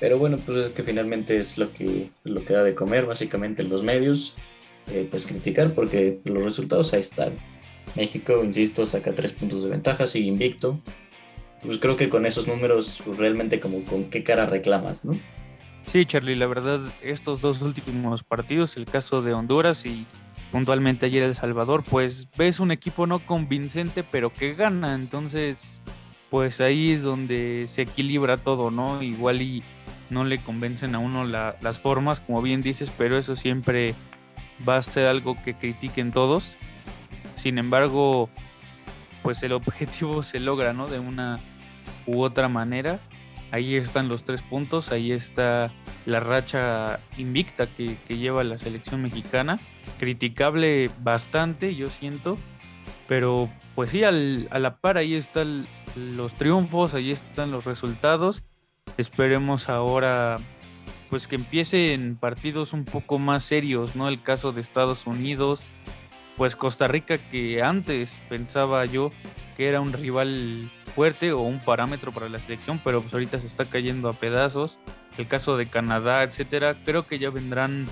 Pero 0.00 0.18
bueno, 0.18 0.38
pues 0.44 0.58
es 0.58 0.70
que 0.70 0.82
finalmente 0.82 1.38
es 1.38 1.58
lo 1.58 1.72
que, 1.72 2.10
lo 2.24 2.44
que 2.44 2.52
da 2.52 2.62
de 2.62 2.74
comer, 2.74 3.06
básicamente 3.06 3.62
en 3.62 3.68
los 3.68 3.82
medios, 3.82 4.36
eh, 4.88 5.06
pues 5.10 5.26
criticar, 5.26 5.74
porque 5.74 6.20
los 6.24 6.42
resultados 6.42 6.92
ahí 6.92 7.00
están. 7.00 7.34
México, 7.94 8.42
insisto, 8.42 8.86
saca 8.86 9.14
tres 9.14 9.32
puntos 9.32 9.62
de 9.62 9.70
ventaja, 9.70 10.06
sigue 10.06 10.26
invicto. 10.26 10.80
Pues 11.62 11.78
creo 11.78 11.96
que 11.96 12.08
con 12.08 12.26
esos 12.26 12.46
números, 12.46 13.00
pues 13.04 13.18
realmente 13.18 13.60
como 13.60 13.84
con 13.84 14.10
qué 14.10 14.22
cara 14.22 14.46
reclamas, 14.46 15.04
¿no? 15.04 15.18
Sí, 15.86 16.04
Charlie, 16.06 16.34
la 16.34 16.46
verdad, 16.46 16.80
estos 17.02 17.40
dos 17.40 17.62
últimos 17.62 18.22
partidos, 18.22 18.76
el 18.76 18.86
caso 18.86 19.22
de 19.22 19.32
Honduras 19.32 19.86
y 19.86 20.06
puntualmente 20.50 21.06
ayer 21.06 21.22
El 21.22 21.34
Salvador, 21.34 21.84
pues 21.88 22.28
ves 22.36 22.60
un 22.60 22.70
equipo 22.70 23.06
no 23.06 23.24
convincente, 23.24 24.02
pero 24.02 24.32
que 24.32 24.54
gana. 24.54 24.94
Entonces, 24.94 25.80
pues 26.30 26.60
ahí 26.60 26.92
es 26.92 27.02
donde 27.02 27.64
se 27.68 27.82
equilibra 27.82 28.36
todo, 28.36 28.70
¿no? 28.70 29.02
Igual 29.02 29.42
y 29.42 29.62
no 30.10 30.24
le 30.24 30.42
convencen 30.42 30.94
a 30.94 30.98
uno 30.98 31.24
las 31.24 31.80
formas, 31.80 32.20
como 32.20 32.42
bien 32.42 32.62
dices, 32.62 32.92
pero 32.96 33.18
eso 33.18 33.36
siempre 33.36 33.94
va 34.66 34.76
a 34.76 34.82
ser 34.82 35.06
algo 35.06 35.40
que 35.42 35.54
critiquen 35.54 36.12
todos. 36.12 36.56
Sin 37.34 37.58
embargo, 37.58 38.28
pues 39.22 39.42
el 39.42 39.52
objetivo 39.52 40.22
se 40.24 40.40
logra, 40.40 40.72
¿no? 40.72 40.88
De 40.88 40.98
una 40.98 41.40
u 42.06 42.22
otra 42.22 42.48
manera 42.48 43.00
ahí 43.54 43.76
están 43.76 44.08
los 44.08 44.24
tres 44.24 44.42
puntos, 44.42 44.90
ahí 44.90 45.12
está 45.12 45.70
la 46.06 46.18
racha 46.18 46.98
invicta 47.16 47.68
que, 47.68 47.96
lleva 48.08 48.42
la 48.42 48.58
selección 48.58 49.00
mexicana, 49.00 49.60
criticable 50.00 50.90
bastante, 50.98 51.76
yo 51.76 51.88
siento, 51.88 52.36
pero 53.06 53.48
pues 53.76 53.92
sí, 53.92 54.02
a 54.02 54.10
la 54.10 54.76
par 54.78 54.98
ahí 54.98 55.14
están 55.14 55.66
los 55.94 56.34
triunfos, 56.34 56.94
ahí 56.94 57.12
están 57.12 57.52
los 57.52 57.64
resultados, 57.64 58.42
esperemos 58.96 59.68
ahora 59.68 60.38
pues 61.10 61.28
que 61.28 61.36
empiecen 61.36 62.16
partidos 62.16 62.72
un 62.72 62.84
poco 62.84 63.18
más 63.18 63.44
serios, 63.44 63.94
¿no? 63.94 64.08
El 64.08 64.22
caso 64.22 64.52
de 64.52 64.60
Estados 64.60 65.06
Unidos, 65.06 65.64
pues 66.36 66.56
Costa 66.56 66.88
Rica 66.88 67.18
que 67.18 67.62
antes 67.62 68.20
pensaba 68.28 68.84
yo 68.84 69.12
que 69.56 69.68
era 69.68 69.80
un 69.80 69.92
rival 69.92 70.70
fuerte 70.94 71.32
o 71.32 71.40
un 71.40 71.60
parámetro 71.60 72.12
para 72.12 72.28
la 72.28 72.40
selección, 72.40 72.80
pero 72.82 73.00
pues 73.00 73.12
ahorita 73.14 73.38
se 73.38 73.46
está 73.46 73.66
cayendo 73.66 74.08
a 74.08 74.14
pedazos. 74.14 74.80
El 75.16 75.28
caso 75.28 75.56
de 75.56 75.68
Canadá, 75.68 76.22
etcétera, 76.24 76.76
creo 76.84 77.06
que 77.06 77.18
ya 77.18 77.30
vendrán 77.30 77.86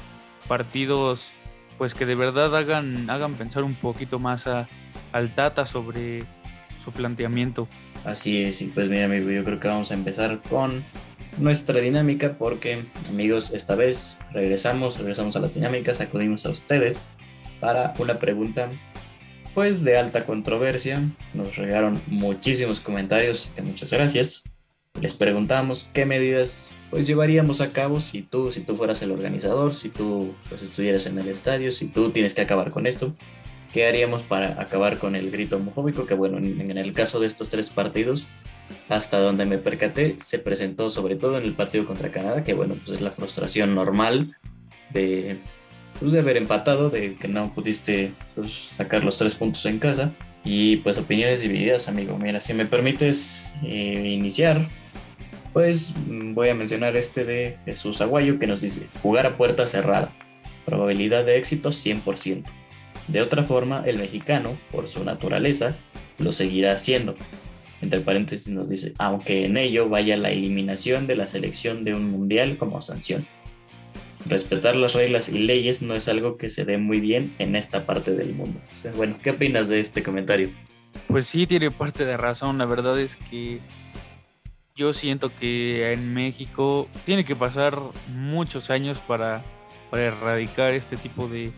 partidos 0.48 1.34
pues 1.78 1.94
que 1.94 2.06
de 2.06 2.14
verdad 2.14 2.54
hagan, 2.56 3.08
hagan 3.10 3.34
pensar 3.34 3.64
un 3.64 3.74
poquito 3.74 4.18
más 4.18 4.46
a, 4.46 4.68
al 5.12 5.34
Tata 5.34 5.64
sobre 5.64 6.24
su 6.82 6.92
planteamiento. 6.92 7.68
Así 8.04 8.42
es, 8.42 8.60
y 8.62 8.66
pues 8.66 8.88
mira 8.88 9.04
amigo, 9.04 9.30
yo 9.30 9.44
creo 9.44 9.60
que 9.60 9.68
vamos 9.68 9.90
a 9.92 9.94
empezar 9.94 10.42
con 10.42 10.84
nuestra 11.38 11.80
dinámica 11.80 12.36
porque 12.36 12.84
amigos, 13.08 13.52
esta 13.52 13.74
vez 13.74 14.18
regresamos, 14.32 14.98
regresamos 14.98 15.36
a 15.36 15.40
las 15.40 15.54
dinámicas, 15.54 16.00
acudimos 16.00 16.44
a 16.44 16.50
ustedes 16.50 17.10
para 17.60 17.94
una 17.98 18.18
pregunta 18.18 18.68
pues 19.54 19.84
de 19.84 19.98
alta 19.98 20.26
controversia. 20.26 21.02
Nos 21.34 21.56
regaron 21.56 22.02
muchísimos 22.06 22.80
comentarios, 22.80 23.52
que 23.54 23.62
muchas 23.62 23.92
gracias. 23.92 24.44
Les 25.00 25.14
preguntamos 25.14 25.88
qué 25.92 26.04
medidas 26.04 26.74
pues 26.90 27.06
llevaríamos 27.06 27.60
a 27.60 27.72
cabo 27.72 28.00
si 28.00 28.22
tú, 28.22 28.52
si 28.52 28.60
tú 28.60 28.76
fueras 28.76 29.00
el 29.02 29.12
organizador, 29.12 29.74
si 29.74 29.88
tú 29.88 30.34
pues 30.48 30.62
estuvieras 30.62 31.06
en 31.06 31.18
el 31.18 31.28
estadio, 31.28 31.72
si 31.72 31.86
tú 31.86 32.10
tienes 32.10 32.34
que 32.34 32.42
acabar 32.42 32.70
con 32.70 32.86
esto. 32.86 33.14
¿Qué 33.72 33.86
haríamos 33.86 34.22
para 34.22 34.60
acabar 34.60 34.98
con 34.98 35.16
el 35.16 35.30
grito 35.30 35.56
homofóbico? 35.56 36.04
Que 36.04 36.12
bueno, 36.12 36.36
en, 36.36 36.76
el 36.76 36.92
caso 36.92 37.20
de 37.20 37.26
estos 37.26 37.48
tres 37.48 37.70
partidos, 37.70 38.28
hasta 38.90 39.18
donde 39.18 39.46
me 39.46 39.56
percaté, 39.56 40.16
se 40.18 40.38
presentó 40.38 40.90
sobre 40.90 41.16
todo 41.16 41.38
en 41.38 41.44
el 41.44 41.54
partido 41.54 41.86
contra 41.86 42.10
Canadá, 42.10 42.44
que 42.44 42.52
bueno, 42.52 42.74
pues 42.74 42.98
es 42.98 43.00
la 43.00 43.10
frustración 43.12 43.74
normal 43.74 44.36
de, 44.90 45.38
pues, 45.98 46.12
de 46.12 46.18
haber 46.18 46.36
empatado, 46.36 46.90
de 46.90 47.14
que 47.16 47.28
no 47.28 47.54
pudiste 47.54 48.12
pues, 48.34 48.52
sacar 48.52 49.04
los 49.04 49.16
tres 49.16 49.34
puntos 49.34 49.64
en 49.64 49.78
casa. 49.78 50.12
Y 50.44 50.78
pues 50.78 50.98
opiniones 50.98 51.42
divididas, 51.42 51.88
amigo. 51.88 52.18
Mira, 52.18 52.40
si 52.40 52.52
me 52.52 52.66
permites 52.66 53.54
eh, 53.62 54.10
iniciar, 54.12 54.68
pues 55.52 55.94
voy 56.06 56.48
a 56.50 56.54
mencionar 56.54 56.96
este 56.96 57.24
de 57.24 57.58
Jesús 57.64 58.00
Aguayo 58.00 58.38
que 58.38 58.46
nos 58.46 58.60
dice, 58.60 58.88
jugar 59.02 59.24
a 59.24 59.36
puerta 59.36 59.66
cerrada, 59.66 60.12
probabilidad 60.66 61.24
de 61.24 61.38
éxito 61.38 61.70
100%. 61.70 62.44
De 63.08 63.22
otra 63.22 63.42
forma, 63.42 63.82
el 63.86 63.98
mexicano, 63.98 64.58
por 64.70 64.88
su 64.88 65.04
naturaleza, 65.04 65.76
lo 66.18 66.32
seguirá 66.32 66.72
haciendo. 66.72 67.16
Entre 67.80 68.00
paréntesis 68.00 68.48
nos 68.52 68.68
dice, 68.68 68.94
aunque 68.98 69.44
en 69.44 69.56
ello 69.56 69.88
vaya 69.88 70.16
la 70.16 70.30
eliminación 70.30 71.06
de 71.06 71.16
la 71.16 71.26
selección 71.26 71.84
de 71.84 71.94
un 71.94 72.10
mundial 72.10 72.56
como 72.58 72.80
sanción 72.80 73.26
respetar 74.26 74.76
las 74.76 74.94
reglas 74.94 75.28
y 75.28 75.38
leyes 75.38 75.82
no 75.82 75.94
es 75.94 76.08
algo 76.08 76.36
que 76.36 76.48
se 76.48 76.64
dé 76.64 76.78
muy 76.78 77.00
bien 77.00 77.34
en 77.38 77.56
esta 77.56 77.86
parte 77.86 78.12
del 78.14 78.34
mundo. 78.34 78.60
bueno, 78.96 79.16
¿qué 79.22 79.30
opinas 79.30 79.68
de 79.68 79.80
este 79.80 80.02
comentario? 80.02 80.50
Pues 81.06 81.26
sí, 81.26 81.46
tiene 81.46 81.70
parte 81.70 82.04
de 82.04 82.16
razón. 82.16 82.58
La 82.58 82.66
verdad 82.66 82.98
es 83.00 83.16
que 83.16 83.60
yo 84.74 84.92
siento 84.92 85.34
que 85.34 85.92
en 85.92 86.14
México 86.14 86.88
tiene 87.04 87.24
que 87.24 87.36
pasar 87.36 87.78
muchos 88.08 88.70
años 88.70 89.00
para, 89.00 89.44
erradicar 89.92 90.72
este 90.72 90.96
tipo 90.96 91.28
de 91.28 91.52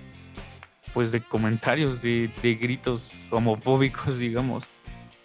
pues 0.95 1.13
de 1.13 1.21
comentarios, 1.21 2.01
de, 2.01 2.31
de 2.43 2.55
gritos 2.55 3.13
homofóbicos, 3.31 4.19
digamos. 4.21 4.65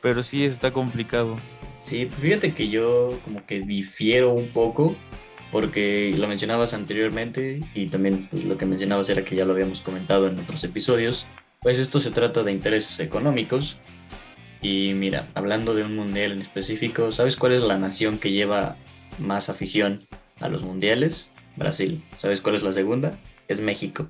Pero 0.01 0.23
sí 0.23 0.43
está 0.43 0.71
complicado. 0.71 1.37
Sí, 1.77 2.05
pues 2.07 2.19
fíjate 2.19 2.53
que 2.53 2.69
yo 2.69 3.19
como 3.23 3.45
que 3.45 3.61
difiero 3.61 4.33
un 4.33 4.49
poco 4.49 4.95
porque 5.51 6.13
lo 6.17 6.27
mencionabas 6.27 6.73
anteriormente 6.73 7.61
y 7.73 7.87
también 7.87 8.27
pues, 8.29 8.43
lo 8.45 8.57
que 8.57 8.65
mencionabas 8.65 9.09
era 9.09 9.23
que 9.23 9.35
ya 9.35 9.45
lo 9.45 9.53
habíamos 9.53 9.81
comentado 9.81 10.27
en 10.27 10.39
otros 10.39 10.63
episodios, 10.63 11.27
pues 11.61 11.79
esto 11.79 11.99
se 11.99 12.11
trata 12.11 12.43
de 12.43 12.51
intereses 12.51 12.99
económicos. 12.99 13.79
Y 14.61 14.93
mira, 14.93 15.29
hablando 15.35 15.73
de 15.73 15.83
un 15.83 15.95
mundial 15.95 16.33
en 16.33 16.41
específico, 16.41 17.11
¿sabes 17.11 17.37
cuál 17.37 17.53
es 17.53 17.61
la 17.61 17.77
nación 17.77 18.19
que 18.19 18.31
lleva 18.31 18.75
más 19.17 19.49
afición 19.49 20.01
a 20.39 20.49
los 20.49 20.63
mundiales? 20.63 21.31
Brasil. 21.55 22.03
¿Sabes 22.17 22.41
cuál 22.41 22.55
es 22.55 22.63
la 22.63 22.71
segunda? 22.71 23.19
Es 23.47 23.61
México. 23.61 24.09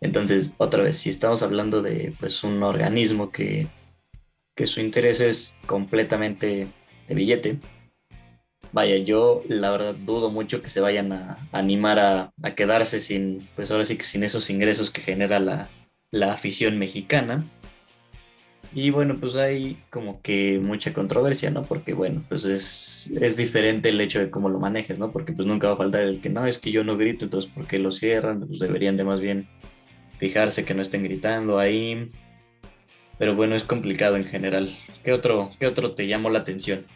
Entonces, 0.00 0.54
otra 0.58 0.82
vez, 0.82 0.96
si 0.96 1.10
estamos 1.10 1.42
hablando 1.42 1.82
de 1.82 2.14
pues, 2.20 2.44
un 2.44 2.62
organismo 2.62 3.32
que, 3.32 3.68
que 4.56 4.66
su 4.66 4.80
interés 4.80 5.20
es 5.20 5.58
completamente 5.66 6.68
de 7.08 7.14
billete, 7.14 7.58
vaya, 8.72 8.96
yo 8.98 9.42
la 9.48 9.70
verdad 9.70 9.94
dudo 9.94 10.30
mucho 10.30 10.62
que 10.62 10.68
se 10.68 10.80
vayan 10.80 11.12
a, 11.12 11.48
animar 11.52 11.98
a, 11.98 12.32
quedarse 12.54 13.00
sin, 13.00 13.48
pues 13.56 13.70
ahora 13.70 13.84
sí 13.84 13.96
que 13.96 14.04
sin 14.04 14.24
esos 14.24 14.50
ingresos 14.50 14.90
que 14.90 15.00
genera 15.00 15.38
la, 15.40 15.68
afición 16.32 16.78
mexicana. 16.78 17.44
Y 18.74 18.90
bueno, 18.90 19.16
pues 19.18 19.36
hay 19.36 19.82
como 19.90 20.20
que 20.20 20.58
mucha 20.60 20.92
controversia, 20.92 21.50
¿no? 21.50 21.64
Porque 21.64 21.94
bueno, 21.94 22.22
pues 22.28 22.44
es, 22.44 23.10
es 23.18 23.36
diferente 23.38 23.88
el 23.88 24.00
hecho 24.00 24.20
de 24.20 24.30
cómo 24.30 24.50
lo 24.50 24.58
manejes, 24.58 24.98
¿no? 24.98 25.10
Porque 25.10 25.32
pues 25.32 25.48
nunca 25.48 25.68
va 25.68 25.74
a 25.74 25.78
faltar 25.78 26.02
el 26.02 26.20
que 26.20 26.28
no, 26.28 26.46
es 26.46 26.58
que 26.58 26.70
yo 26.70 26.84
no 26.84 26.98
grito, 26.98 27.24
entonces 27.24 27.50
¿por 27.50 27.66
qué 27.66 27.78
lo 27.78 27.90
cierran? 27.90 28.46
Pues 28.46 28.58
deberían 28.58 28.96
de 28.98 29.04
más 29.04 29.22
bien 29.22 29.48
fijarse 30.18 30.64
que 30.64 30.74
no 30.74 30.82
estén 30.82 31.04
gritando 31.04 31.58
ahí. 31.58 32.10
Pero 33.18 33.34
bueno, 33.34 33.54
es 33.54 33.64
complicado 33.64 34.16
en 34.16 34.24
general. 34.24 34.70
¿Qué 35.02 35.12
otro, 35.12 35.50
qué 35.58 35.66
otro 35.66 35.92
te 35.92 36.06
llamó 36.06 36.30
la 36.30 36.40
atención? 36.40 36.86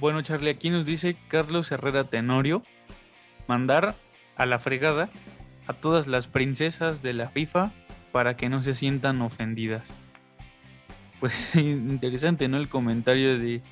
Bueno, 0.00 0.22
Charlie, 0.22 0.50
aquí 0.50 0.70
nos 0.70 0.86
dice 0.86 1.16
Carlos 1.28 1.70
Herrera 1.70 2.04
Tenorio 2.04 2.62
mandar 3.46 3.94
a 4.36 4.46
la 4.46 4.58
fregada 4.58 5.10
a 5.66 5.72
todas 5.74 6.06
las 6.06 6.28
princesas 6.28 7.02
de 7.02 7.12
la 7.12 7.28
FIFA 7.28 7.72
para 8.12 8.36
que 8.36 8.48
no 8.48 8.62
se 8.62 8.74
sientan 8.74 9.22
ofendidas. 9.22 9.94
Pues 11.20 11.54
interesante, 11.56 12.48
¿no? 12.48 12.56
El 12.58 12.68
comentario 12.68 13.38
de, 13.38 13.62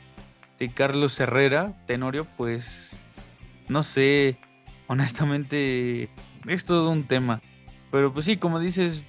de 0.58 0.68
Carlos 0.72 1.18
Herrera 1.20 1.74
Tenorio, 1.86 2.26
pues 2.36 3.00
no 3.68 3.82
sé, 3.82 4.38
honestamente 4.86 6.08
es 6.46 6.64
todo 6.64 6.90
un 6.90 7.04
tema. 7.04 7.42
Pero 7.92 8.12
pues 8.12 8.24
sí, 8.24 8.38
como 8.38 8.58
dices, 8.58 9.04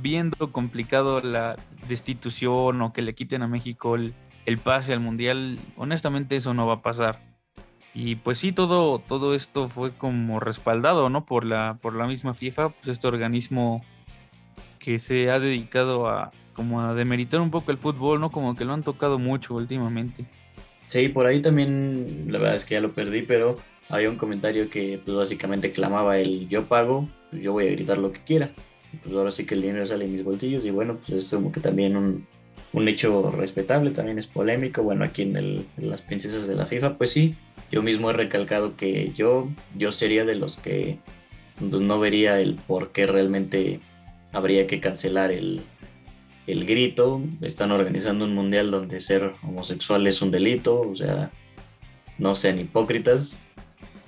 viendo 0.00 0.50
complicado 0.50 1.20
la 1.20 1.56
destitución 1.86 2.80
o 2.80 2.92
que 2.92 3.02
le 3.02 3.14
quiten 3.14 3.42
a 3.42 3.46
México 3.46 3.94
el, 3.94 4.14
el 4.46 4.58
pase 4.58 4.94
al 4.94 5.00
mundial, 5.00 5.60
honestamente 5.76 6.34
eso 6.34 6.54
no 6.54 6.66
va 6.66 6.74
a 6.74 6.82
pasar. 6.82 7.20
Y 7.94 8.16
pues 8.16 8.38
sí, 8.38 8.52
todo, 8.52 9.00
todo 9.00 9.34
esto 9.34 9.68
fue 9.68 9.92
como 9.92 10.40
respaldado, 10.40 11.10
¿no? 11.10 11.26
Por 11.26 11.44
la, 11.44 11.78
por 11.82 11.94
la 11.94 12.06
misma 12.06 12.32
FIFA, 12.32 12.70
pues 12.70 12.88
este 12.88 13.06
organismo 13.06 13.84
que 14.78 14.98
se 14.98 15.30
ha 15.30 15.38
dedicado 15.38 16.08
a 16.08 16.32
como 16.54 16.82
a 16.82 16.94
demeritar 16.94 17.40
un 17.40 17.50
poco 17.50 17.70
el 17.70 17.78
fútbol, 17.78 18.20
¿no? 18.20 18.30
Como 18.30 18.56
que 18.56 18.64
lo 18.64 18.72
han 18.72 18.82
tocado 18.82 19.18
mucho 19.18 19.54
últimamente. 19.54 20.24
Sí, 20.86 21.08
por 21.08 21.26
ahí 21.26 21.42
también, 21.42 22.26
la 22.28 22.38
verdad 22.38 22.54
es 22.54 22.64
que 22.64 22.74
ya 22.74 22.80
lo 22.80 22.92
perdí, 22.92 23.22
pero 23.22 23.58
había 23.90 24.08
un 24.08 24.16
comentario 24.16 24.70
que 24.70 25.00
pues 25.04 25.16
básicamente 25.16 25.70
clamaba 25.70 26.18
el 26.18 26.48
yo 26.48 26.66
pago, 26.66 27.08
yo 27.32 27.52
voy 27.52 27.68
a 27.68 27.72
gritar 27.72 27.98
lo 27.98 28.12
que 28.12 28.20
quiera. 28.24 28.50
Pues 29.02 29.14
ahora 29.14 29.30
sí 29.30 29.44
que 29.44 29.54
el 29.54 29.62
dinero 29.62 29.86
sale 29.86 30.04
en 30.04 30.12
mis 30.12 30.24
bolsillos 30.24 30.64
y 30.64 30.70
bueno, 30.70 30.98
pues 31.06 31.24
es 31.24 31.30
como 31.30 31.50
que 31.50 31.60
también 31.60 31.96
un, 31.96 32.26
un 32.72 32.88
hecho 32.88 33.30
respetable, 33.30 33.90
también 33.90 34.18
es 34.18 34.26
polémico. 34.26 34.82
Bueno, 34.82 35.04
aquí 35.04 35.22
en, 35.22 35.36
el, 35.36 35.66
las 35.76 36.02
princesas 36.02 36.46
de 36.46 36.56
la 36.56 36.66
FIFA, 36.66 36.98
pues 36.98 37.10
sí, 37.10 37.36
yo 37.70 37.82
mismo 37.82 38.10
he 38.10 38.14
recalcado 38.14 38.76
que 38.76 39.12
yo, 39.14 39.48
yo 39.76 39.92
sería 39.92 40.24
de 40.24 40.36
los 40.36 40.58
que 40.58 40.98
pues, 41.58 41.80
no 41.80 41.98
vería 41.98 42.40
el 42.40 42.54
por 42.54 42.92
qué 42.92 43.06
realmente 43.06 43.80
habría 44.32 44.66
que 44.66 44.80
cancelar 44.80 45.30
el, 45.30 45.62
el 46.46 46.66
grito. 46.66 47.22
Están 47.40 47.72
organizando 47.72 48.24
un 48.24 48.34
mundial 48.34 48.70
donde 48.70 49.00
ser 49.00 49.32
homosexual 49.42 50.06
es 50.06 50.22
un 50.22 50.30
delito, 50.30 50.80
o 50.80 50.94
sea, 50.94 51.30
no 52.18 52.34
sean 52.34 52.58
hipócritas. 52.58 53.38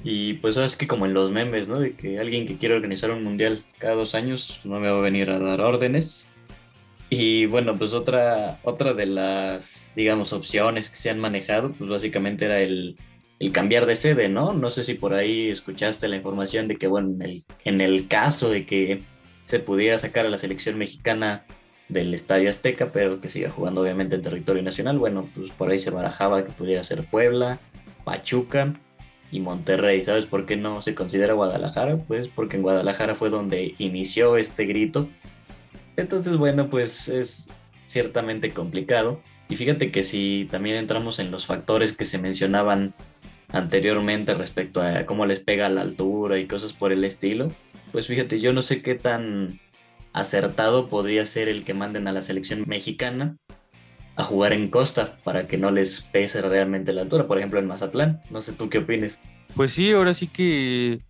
Y 0.04 0.34
pues 0.34 0.56
sabes 0.56 0.76
que 0.76 0.86
como 0.86 1.06
en 1.06 1.14
los 1.14 1.30
memes, 1.30 1.66
¿no? 1.66 1.80
De 1.80 1.94
que 1.94 2.18
alguien 2.18 2.46
que 2.46 2.58
quiere 2.58 2.74
organizar 2.74 3.10
un 3.10 3.24
mundial 3.24 3.64
cada 3.78 3.94
dos 3.94 4.14
años 4.14 4.60
no 4.64 4.78
me 4.78 4.90
va 4.90 4.98
a 4.98 5.02
venir 5.02 5.30
a 5.30 5.38
dar 5.38 5.62
órdenes. 5.62 6.30
Y 7.08 7.46
bueno, 7.46 7.78
pues 7.78 7.94
otra, 7.94 8.60
otra 8.64 8.92
de 8.92 9.06
las, 9.06 9.94
digamos, 9.96 10.34
opciones 10.34 10.90
que 10.90 10.96
se 10.96 11.08
han 11.08 11.20
manejado, 11.20 11.72
pues 11.72 11.88
básicamente 11.88 12.44
era 12.44 12.60
el, 12.60 12.98
el 13.38 13.52
cambiar 13.52 13.86
de 13.86 13.96
sede, 13.96 14.28
¿no? 14.28 14.52
No 14.52 14.68
sé 14.68 14.84
si 14.84 14.94
por 14.94 15.14
ahí 15.14 15.48
escuchaste 15.48 16.08
la 16.08 16.16
información 16.16 16.68
de 16.68 16.76
que, 16.76 16.86
bueno, 16.86 17.10
en 17.10 17.22
el, 17.22 17.44
en 17.64 17.80
el 17.80 18.06
caso 18.06 18.50
de 18.50 18.66
que 18.66 19.02
se 19.46 19.58
pudiera 19.58 19.98
sacar 19.98 20.26
a 20.26 20.30
la 20.30 20.38
selección 20.38 20.76
mexicana 20.76 21.46
del 21.88 22.12
Estadio 22.12 22.50
Azteca, 22.50 22.92
pero 22.92 23.20
que 23.22 23.30
siga 23.30 23.50
jugando 23.50 23.80
obviamente 23.80 24.16
en 24.16 24.22
territorio 24.22 24.62
nacional, 24.62 24.98
bueno, 24.98 25.30
pues 25.34 25.50
por 25.52 25.70
ahí 25.70 25.78
se 25.78 25.90
barajaba 25.90 26.44
que 26.44 26.52
pudiera 26.52 26.84
ser 26.84 27.04
Puebla, 27.06 27.60
Pachuca 28.04 28.74
y 29.34 29.40
Monterrey. 29.40 30.02
¿Sabes 30.02 30.26
por 30.26 30.46
qué 30.46 30.56
no 30.56 30.80
se 30.80 30.94
considera 30.94 31.34
Guadalajara? 31.34 31.96
Pues 31.96 32.28
porque 32.28 32.56
en 32.56 32.62
Guadalajara 32.62 33.14
fue 33.14 33.30
donde 33.30 33.74
inició 33.78 34.36
este 34.36 34.64
grito 34.64 35.08
entonces, 35.96 36.36
bueno, 36.36 36.70
pues 36.70 37.08
es 37.08 37.48
ciertamente 37.86 38.52
complicado. 38.52 39.20
Y 39.48 39.56
fíjate 39.56 39.90
que 39.90 40.02
si 40.02 40.48
también 40.50 40.76
entramos 40.76 41.18
en 41.18 41.30
los 41.30 41.46
factores 41.46 41.96
que 41.96 42.04
se 42.04 42.18
mencionaban 42.18 42.94
anteriormente 43.48 44.34
respecto 44.34 44.82
a 44.82 45.06
cómo 45.06 45.26
les 45.26 45.38
pega 45.38 45.68
la 45.68 45.82
altura 45.82 46.38
y 46.38 46.46
cosas 46.46 46.72
por 46.72 46.92
el 46.92 47.04
estilo, 47.04 47.52
pues 47.92 48.06
fíjate, 48.06 48.40
yo 48.40 48.52
no 48.52 48.62
sé 48.62 48.82
qué 48.82 48.94
tan 48.94 49.60
acertado 50.12 50.88
podría 50.88 51.26
ser 51.26 51.48
el 51.48 51.64
que 51.64 51.74
manden 51.74 52.08
a 52.08 52.12
la 52.12 52.22
selección 52.22 52.64
mexicana 52.66 53.36
a 54.16 54.24
jugar 54.24 54.52
en 54.52 54.70
costa 54.70 55.18
para 55.24 55.46
que 55.46 55.58
no 55.58 55.70
les 55.70 56.02
pese 56.02 56.40
realmente 56.42 56.92
la 56.92 57.02
altura, 57.02 57.26
por 57.26 57.38
ejemplo 57.38 57.58
en 57.58 57.66
Mazatlán. 57.66 58.22
No 58.30 58.42
sé 58.42 58.52
tú 58.52 58.68
qué 58.68 58.78
opines. 58.78 59.18
Pues 59.56 59.72
sí, 59.72 59.92
ahora 59.92 60.14
sí 60.14 60.28
que, 60.28 61.00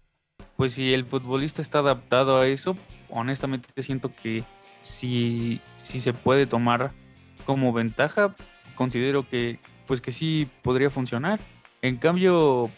pues 0.56 0.74
si 0.74 0.94
el 0.94 1.04
futbolista 1.04 1.62
está 1.62 1.80
adaptado 1.80 2.38
a 2.38 2.46
eso, 2.46 2.76
honestamente 3.08 3.68
siento 3.82 4.12
que 4.14 4.44
si, 4.80 5.60
si 5.76 6.00
se 6.00 6.12
puede 6.12 6.46
tomar 6.46 6.92
como 7.44 7.72
ventaja, 7.72 8.34
considero 8.74 9.28
que 9.28 9.58
pues 9.86 10.00
que 10.00 10.12
sí 10.12 10.48
podría 10.62 10.90
funcionar. 10.90 11.40
En 11.82 11.96
cambio, 11.96 12.70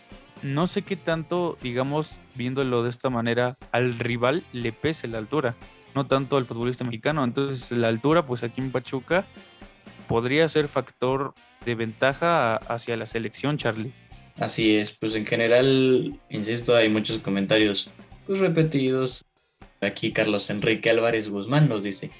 no 0.43 0.67
sé 0.67 0.83
qué 0.83 0.97
tanto, 0.97 1.57
digamos, 1.63 2.21
viéndolo 2.35 2.83
de 2.83 2.91
esta 2.91 3.11
manera, 3.11 3.57
al 3.73 3.99
rival 3.99 4.45
le 4.53 4.73
pese 4.73 5.09
la 5.09 5.19
altura, 5.19 5.55
no 5.95 6.07
tanto 6.07 6.37
al 6.37 6.45
futbolista 6.45 6.85
mexicano. 6.85 7.25
Entonces, 7.25 7.77
la 7.77 7.89
altura, 7.89 8.27
pues 8.27 8.43
aquí 8.43 8.61
en 8.61 8.73
Pachuca, 8.73 9.25
podría 10.09 10.49
ser 10.49 10.69
factor 10.69 11.35
de 11.65 11.75
ventaja 11.75 12.57
hacia 12.57 12.97
la 12.97 13.07
selección, 13.07 13.59
Charlie. 13.59 13.93
Así 14.39 14.77
es, 14.77 14.93
pues 14.93 15.15
en 15.15 15.27
general, 15.27 16.21
insisto, 16.29 16.77
hay 16.77 16.89
muchos 16.89 17.21
comentarios 17.21 17.91
pues, 18.27 18.41
repetidos 18.41 19.27
Aquí 19.81 20.13
Carlos 20.13 20.49
Enrique 20.51 20.91
Álvarez 20.91 21.29
Guzmán 21.29 21.69
nos 21.69 21.83
dice, 21.83 22.11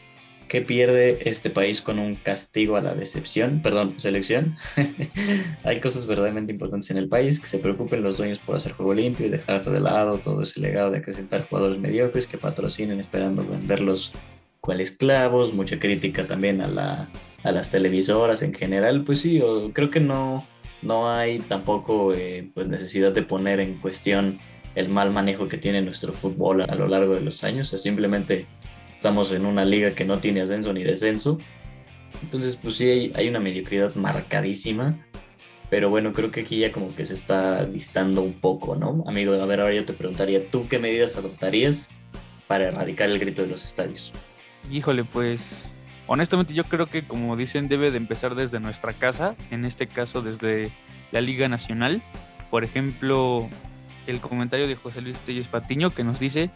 ¿qué 0.49 0.61
pierde 0.61 1.29
este 1.29 1.49
país 1.49 1.81
con 1.81 1.99
un 1.99 2.17
castigo 2.17 2.77
a 2.77 2.83
la 2.83 2.95
decepción? 2.95 3.61
Perdón, 3.63 3.95
selección. 3.99 4.57
Hay 5.65 5.81
cosas 5.81 6.07
verdaderamente 6.07 6.53
importantes 6.53 6.91
en 6.91 6.99
el 6.99 7.09
país, 7.09 7.41
que 7.41 7.47
se 7.47 7.59
preocupen 7.59 8.03
los 8.03 8.19
dueños 8.19 8.39
por 8.45 8.57
hacer 8.57 8.73
juego 8.73 8.93
limpio 8.93 9.27
y 9.27 9.31
dejar 9.31 9.65
de 9.65 9.81
lado 9.81 10.19
todo 10.19 10.43
ese 10.43 10.61
legado 10.61 10.91
de 10.91 10.99
acrecentar 10.99 11.49
jugadores 11.49 11.79
mediocres 11.79 12.27
que 12.27 12.39
patrocinen 12.39 13.01
esperando 13.01 13.45
venderlos 13.45 14.13
cual 14.61 14.81
esclavos, 14.81 15.55
mucha 15.55 15.79
crítica 15.79 16.27
también 16.27 16.61
a, 16.61 16.69
la, 16.69 17.09
a 17.47 17.53
las 17.53 17.71
televisoras 17.71 18.43
en 18.43 18.53
general, 18.53 19.05
pues 19.05 19.21
sí, 19.21 19.41
creo 19.73 19.89
que 19.89 20.01
no, 20.01 20.47
no 20.83 21.11
hay 21.11 21.39
tampoco 21.39 22.13
eh, 22.13 22.51
pues 22.53 22.67
necesidad 22.69 23.13
de 23.13 23.23
poner 23.23 23.61
en 23.61 23.79
cuestión 23.79 24.41
el 24.75 24.89
mal 24.89 25.13
manejo 25.13 25.49
que 25.49 25.57
tiene 25.57 25.81
nuestro 25.81 26.13
fútbol 26.13 26.63
a 26.63 26.75
lo 26.75 26.89
largo 26.89 27.15
de 27.15 27.21
los 27.21 27.45
años. 27.45 27.73
O 27.73 27.79
simplemente 27.79 28.47
estamos 28.95 29.31
en 29.31 29.47
una 29.47 29.65
liga 29.65 29.95
que 29.95 30.05
no 30.05 30.19
tiene 30.19 30.41
ascenso 30.41 30.73
ni 30.73 30.83
descenso. 30.83 31.39
Entonces, 32.21 32.57
pues 32.57 32.75
sí, 32.75 33.13
hay, 33.15 33.29
una 33.29 33.39
mediocridad 33.39 33.95
marcadísima. 33.95 35.07
Pero 35.71 35.89
bueno, 35.89 36.13
creo 36.13 36.33
que 36.33 36.41
aquí 36.41 36.59
ya 36.59 36.73
como 36.73 36.95
que 36.95 37.05
se 37.05 37.15
está 37.15 37.65
distando 37.65 38.23
un 38.23 38.35
poco, 38.35 38.77
¿no? 38.77 39.05
Amigo, 39.07 39.35
a 39.35 39.47
ver, 39.47 39.61
ahora 39.61 39.75
yo 39.75 39.85
te 39.85 39.93
preguntaría, 39.93 40.49
¿tú 40.49 40.69
qué 40.69 40.79
medidas 40.79 41.17
adoptarías 41.17 41.91
para 42.49 42.69
erradicar 42.69 43.09
el 43.09 43.19
grito 43.19 43.43
de 43.43 43.49
los 43.49 43.65
estadios? 43.65 44.13
Híjole, 44.71 45.05
pues 45.05 45.77
honestamente 46.07 46.55
yo 46.55 46.65
creo 46.65 46.87
que 46.87 47.07
como 47.07 47.37
dicen 47.37 47.69
debe 47.69 47.91
de 47.91 47.99
empezar 47.99 48.35
desde 48.35 48.61
nuestra 48.61 48.93
casa, 48.93 49.37
en 49.51 49.65
este 49.65 49.87
caso 49.87 50.23
desde 50.23 50.71
la 51.13 51.21
Liga 51.21 51.49
Nacional. 51.49 52.03
Por 52.51 52.65
ejemplo, 52.65 53.49
el 54.07 54.21
comentario 54.21 54.69
de 54.69 54.77
José 54.77 55.01
Luis 55.01 55.19
Telles 55.21 55.49
Patiño 55.49 55.91
que 55.91 56.05
nos 56.05 56.21
dice, 56.21 56.51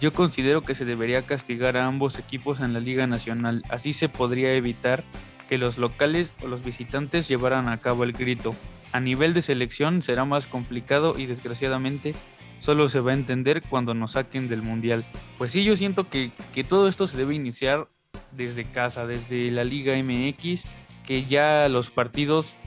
yo 0.00 0.12
considero 0.12 0.62
que 0.62 0.74
se 0.74 0.84
debería 0.84 1.22
castigar 1.22 1.76
a 1.76 1.86
ambos 1.86 2.18
equipos 2.18 2.60
en 2.60 2.72
la 2.72 2.80
Liga 2.80 3.06
Nacional, 3.06 3.62
así 3.68 3.92
se 3.92 4.08
podría 4.08 4.52
evitar 4.54 5.04
que 5.48 5.58
los 5.58 5.78
locales 5.78 6.34
o 6.42 6.48
los 6.48 6.64
visitantes 6.64 7.28
llevaran 7.28 7.68
a 7.68 7.78
cabo 7.78 8.04
el 8.04 8.12
grito. 8.12 8.54
A 8.92 9.00
nivel 9.00 9.34
de 9.34 9.42
selección 9.42 10.02
será 10.02 10.24
más 10.24 10.46
complicado 10.46 11.18
y 11.18 11.26
desgraciadamente 11.26 12.14
solo 12.58 12.88
se 12.88 13.00
va 13.00 13.12
a 13.12 13.14
entender 13.14 13.62
cuando 13.62 13.94
nos 13.94 14.12
saquen 14.12 14.48
del 14.48 14.62
Mundial. 14.62 15.04
Pues 15.38 15.52
sí, 15.52 15.62
yo 15.62 15.76
siento 15.76 16.08
que, 16.08 16.32
que 16.52 16.64
todo 16.64 16.88
esto 16.88 17.06
se 17.06 17.16
debe 17.16 17.34
iniciar 17.34 17.88
desde 18.32 18.70
casa, 18.70 19.06
desde 19.06 19.50
la 19.50 19.64
Liga 19.64 19.94
MX, 19.96 20.64
que 21.06 21.26
ya 21.26 21.68
los 21.68 21.90
partidos 21.90 22.58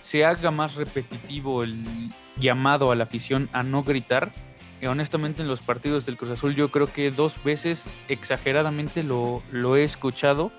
se 0.00 0.24
haga 0.24 0.50
más 0.50 0.76
repetitivo 0.76 1.62
el, 1.62 2.12
llamado 2.40 2.90
a 2.90 2.96
la 2.96 3.04
afición 3.04 3.48
a 3.52 3.62
no 3.62 3.82
gritar. 3.82 4.32
Y 4.80 4.86
honestamente 4.86 5.42
en 5.42 5.48
los 5.48 5.62
partidos 5.62 6.06
del 6.06 6.16
Cruz 6.16 6.30
Azul 6.30 6.54
yo 6.54 6.70
creo 6.70 6.92
que 6.92 7.10
dos 7.10 7.42
veces 7.42 7.90
exageradamente 8.08 9.02
lo, 9.02 9.42
lo 9.50 9.76
he 9.76 9.84
escuchado. 9.84 10.52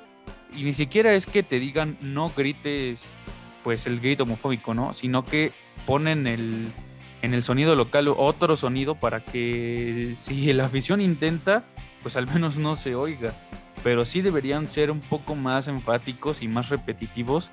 Y 0.54 0.63
ni 0.63 0.73
siquiera 0.73 1.13
es 1.13 1.25
que 1.25 1.43
te 1.43 1.60
digan 1.60 1.97
no 2.02 2.34
grites 2.36 3.15
pues 3.63 3.88
el 3.88 3.99
grito 3.99 4.23
homofóbico, 4.23 4.73
¿no? 4.73 4.93
Sino 4.93 5.25
que 5.25 5.54
ponen 5.86 6.28
el, 6.28 6.71
en 7.21 7.34
el 7.34 7.43
sonido 7.43 7.75
local 7.75 8.08
otro 8.08 8.56
sonido 8.56 8.95
para 8.95 9.23
que 9.23 10.15
si 10.17 10.52
la 10.54 10.65
afición 10.65 11.02
intenta, 11.02 11.65
pues 12.02 12.17
al 12.17 12.28
menos 12.28 12.58
no 12.58 12.75
se 12.75 12.95
oiga. 12.95 13.34
Pero 13.84 14.06
sí 14.06 14.22
deberían 14.22 14.68
ser 14.68 14.92
un 14.92 15.02
poco 15.02 15.36
más 15.36 15.68
enfáticos 15.68 16.42
y 16.42 16.48
más 16.48 16.70
repetitivos 16.70 17.52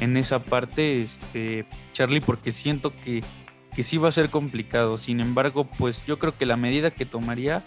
en 0.00 0.16
esa 0.16 0.40
parte, 0.40 1.02
este, 1.02 1.66
Charlie, 1.92 2.20
porque 2.20 2.52
siento 2.52 2.92
que, 3.04 3.22
que 3.74 3.82
sí 3.82 3.96
va 3.96 4.08
a 4.08 4.12
ser 4.12 4.30
complicado. 4.30 4.98
Sin 4.98 5.20
embargo, 5.20 5.68
pues 5.78 6.04
yo 6.06 6.18
creo 6.18 6.36
que 6.36 6.46
la 6.46 6.56
medida 6.56 6.90
que 6.90 7.06
tomaría 7.06 7.64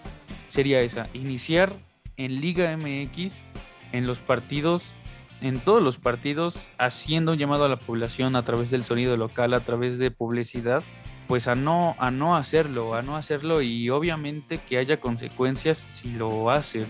sería 0.47 0.81
esa, 0.81 1.09
iniciar 1.13 1.73
en 2.17 2.41
Liga 2.41 2.75
MX 2.75 3.41
en 3.91 4.07
los 4.07 4.19
partidos, 4.19 4.95
en 5.41 5.59
todos 5.59 5.81
los 5.81 5.97
partidos, 5.97 6.71
haciendo 6.77 7.33
un 7.33 7.37
llamado 7.37 7.65
a 7.65 7.69
la 7.69 7.77
población 7.77 8.35
a 8.35 8.43
través 8.43 8.71
del 8.71 8.83
sonido 8.83 9.15
local, 9.17 9.53
a 9.53 9.61
través 9.61 9.97
de 9.97 10.11
publicidad, 10.11 10.83
pues 11.27 11.47
a 11.47 11.55
no, 11.55 11.95
a 11.99 12.11
no 12.11 12.35
hacerlo, 12.35 12.95
a 12.95 13.01
no 13.01 13.15
hacerlo 13.15 13.61
y 13.61 13.89
obviamente 13.89 14.57
que 14.57 14.77
haya 14.77 14.99
consecuencias 14.99 15.85
si 15.89 16.11
lo 16.13 16.49
hacen. 16.49 16.87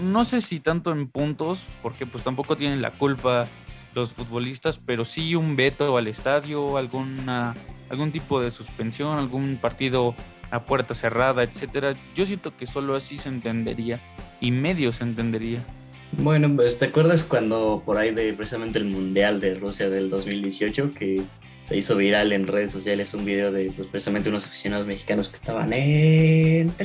No 0.00 0.24
sé 0.24 0.40
si 0.40 0.60
tanto 0.60 0.92
en 0.92 1.08
puntos, 1.08 1.68
porque 1.82 2.06
pues 2.06 2.24
tampoco 2.24 2.56
tienen 2.56 2.80
la 2.82 2.90
culpa 2.90 3.48
los 3.94 4.12
futbolistas, 4.12 4.78
pero 4.78 5.04
sí 5.04 5.34
un 5.34 5.56
veto 5.56 5.96
al 5.96 6.06
estadio, 6.06 6.76
alguna, 6.76 7.54
algún 7.88 8.12
tipo 8.12 8.40
de 8.40 8.50
suspensión, 8.50 9.18
algún 9.18 9.58
partido 9.60 10.14
a 10.50 10.64
puerta 10.64 10.94
cerrada, 10.94 11.42
etcétera. 11.42 11.94
Yo 12.14 12.26
siento 12.26 12.56
que 12.56 12.66
solo 12.66 12.96
así 12.96 13.18
se 13.18 13.28
entendería 13.28 14.00
y 14.40 14.50
medio 14.50 14.92
se 14.92 15.04
entendería. 15.04 15.64
Bueno, 16.12 16.54
pues 16.56 16.78
te 16.78 16.86
acuerdas 16.86 17.22
cuando 17.24 17.82
por 17.84 17.96
ahí 17.96 18.12
de 18.12 18.32
precisamente 18.32 18.78
el 18.78 18.86
Mundial 18.86 19.40
de 19.40 19.54
Rusia 19.54 19.88
del 19.88 20.10
2018 20.10 20.92
que 20.92 21.22
se 21.62 21.76
hizo 21.76 21.96
viral 21.96 22.32
en 22.32 22.46
redes 22.46 22.72
sociales 22.72 23.12
un 23.14 23.24
video 23.24 23.52
de 23.52 23.70
pues, 23.70 23.88
precisamente 23.88 24.28
unos 24.28 24.46
aficionados 24.46 24.86
mexicanos 24.86 25.28
que 25.28 25.36
estaban 25.36 25.72
entrégate. 25.72 26.82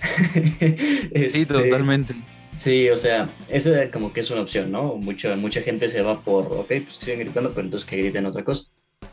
sí, 0.32 0.76
este, 1.12 1.46
totalmente. 1.46 2.14
Sí, 2.56 2.88
o 2.88 2.96
sea, 2.96 3.30
esa 3.48 3.90
como 3.90 4.12
que 4.12 4.20
es 4.20 4.30
una 4.30 4.42
opción, 4.42 4.70
¿no? 4.70 4.94
Mucha, 4.96 5.34
mucha 5.36 5.60
gente 5.60 5.88
se 5.88 6.02
va 6.02 6.22
por, 6.22 6.46
ok, 6.46 6.68
pues 6.84 6.98
que 6.98 7.06
sigan 7.06 7.20
gritando, 7.20 7.50
pero 7.50 7.64
entonces 7.66 7.88
que 7.88 7.96
griten 7.96 8.26
otra 8.26 8.44
cosa. 8.44 8.68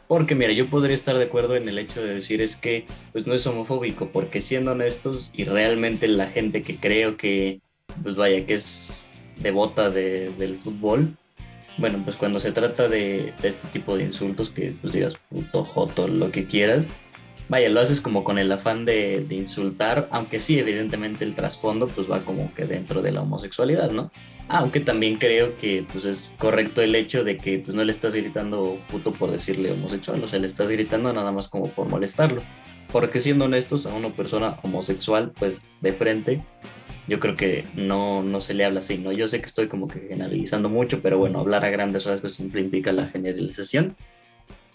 Porque 0.08 0.36
mira, 0.36 0.52
yo 0.54 0.70
podría 0.70 0.94
estar 0.94 1.17
de 1.17 1.24
acuerdo 1.26 1.56
en 1.56 1.67
el 1.67 1.80
hecho 1.80 2.02
de 2.02 2.13
decir 2.15 2.41
es 2.41 2.58
que 2.58 2.86
pues 3.12 3.28
no 3.28 3.34
es 3.34 3.48
homofóbico, 3.48 4.12
porque 4.12 4.41
siendo 4.41 4.74
honestos 4.74 5.32
y 5.34 5.46
realmente 5.46 6.08
la 6.08 6.28
gente 6.28 6.63
que 6.63 6.80
creo 6.80 7.17
que, 7.17 7.62
pues 8.04 8.15
vaya, 8.15 8.46
que 8.46 8.54
es 8.54 9.06
devota 9.38 9.89
de, 9.89 10.30
del 10.38 10.60
fútbol, 10.60 11.17
bueno, 11.78 12.02
pues 12.04 12.16
cuando 12.16 12.40
se 12.40 12.52
trata 12.52 12.88
de, 12.88 13.34
de, 13.42 13.48
este 13.48 13.68
tipo 13.68 13.98
de 13.98 14.04
insultos, 14.04 14.50
que 14.50 14.76
pues 14.82 14.94
digas 14.94 15.18
puto, 15.30 15.64
joto, 15.64 16.08
lo 16.08 16.32
que 16.32 16.46
quieras, 16.46 16.90
vaya, 17.50 17.70
lo 17.70 17.82
haces 17.82 18.02
como 18.02 18.24
con 18.24 18.38
el 18.38 18.52
afán 18.52 18.86
de, 18.86 19.26
de 19.28 19.36
insultar, 19.36 20.08
aunque 20.12 20.40
sí, 20.40 20.58
evidentemente 20.60 21.26
el 21.26 21.36
trasfondo 21.36 21.88
pues 21.88 22.10
va 22.10 22.24
como 22.24 22.54
que 22.54 22.66
dentro 22.66 23.02
de 23.02 23.12
la 23.12 23.22
homosexualidad, 23.22 23.92
¿no? 23.92 24.12
Aunque 24.48 24.82
también 24.82 25.16
creo 25.16 25.58
que 25.58 25.86
pues, 25.92 26.06
es 26.06 26.36
correcto 26.38 26.82
el 26.82 26.94
hecho 26.96 27.24
de 27.24 27.38
que 27.38 27.60
pues, 27.60 27.76
no 27.76 27.84
le 27.84 27.92
estás 27.92 28.14
gritando 28.16 28.78
puto 28.90 29.14
por 29.14 29.32
decirle 29.32 29.72
homosexual, 29.72 30.22
o 30.24 30.28
sea, 30.28 30.40
le 30.40 30.48
estás 30.48 30.70
gritando 30.70 31.14
nada 31.14 31.32
más 31.32 31.48
como 31.48 31.68
por 31.68 31.88
molestarlo. 31.88 32.42
Porque 32.92 33.20
siendo 33.20 33.46
honestos, 33.46 33.86
a 33.86 33.94
una 33.94 34.14
persona 34.14 34.58
homosexual, 34.64 35.32
pues 35.40 35.66
de 35.80 35.94
frente, 35.94 36.44
yo 37.12 37.19
creo 37.19 37.36
que 37.36 37.65
no, 37.76 38.24
no 38.24 38.39
se 38.39 38.54
le 38.54 38.63
habla 38.63 38.80
así, 38.80 38.97
¿no? 38.97 39.12
Yo 39.12 39.28
sé 39.28 39.41
que 39.41 39.45
estoy 39.45 39.67
como 39.67 39.89
que 39.89 40.00
generalizando 40.00 40.69
mucho, 40.69 41.02
pero 41.02 41.17
bueno, 41.17 41.41
hablar 41.41 41.65
a 41.65 41.69
grandes 41.69 42.06
rasgos 42.06 42.36
siempre 42.36 42.62
implica 42.62 42.93
la 42.93 43.08
generalización. 43.08 43.97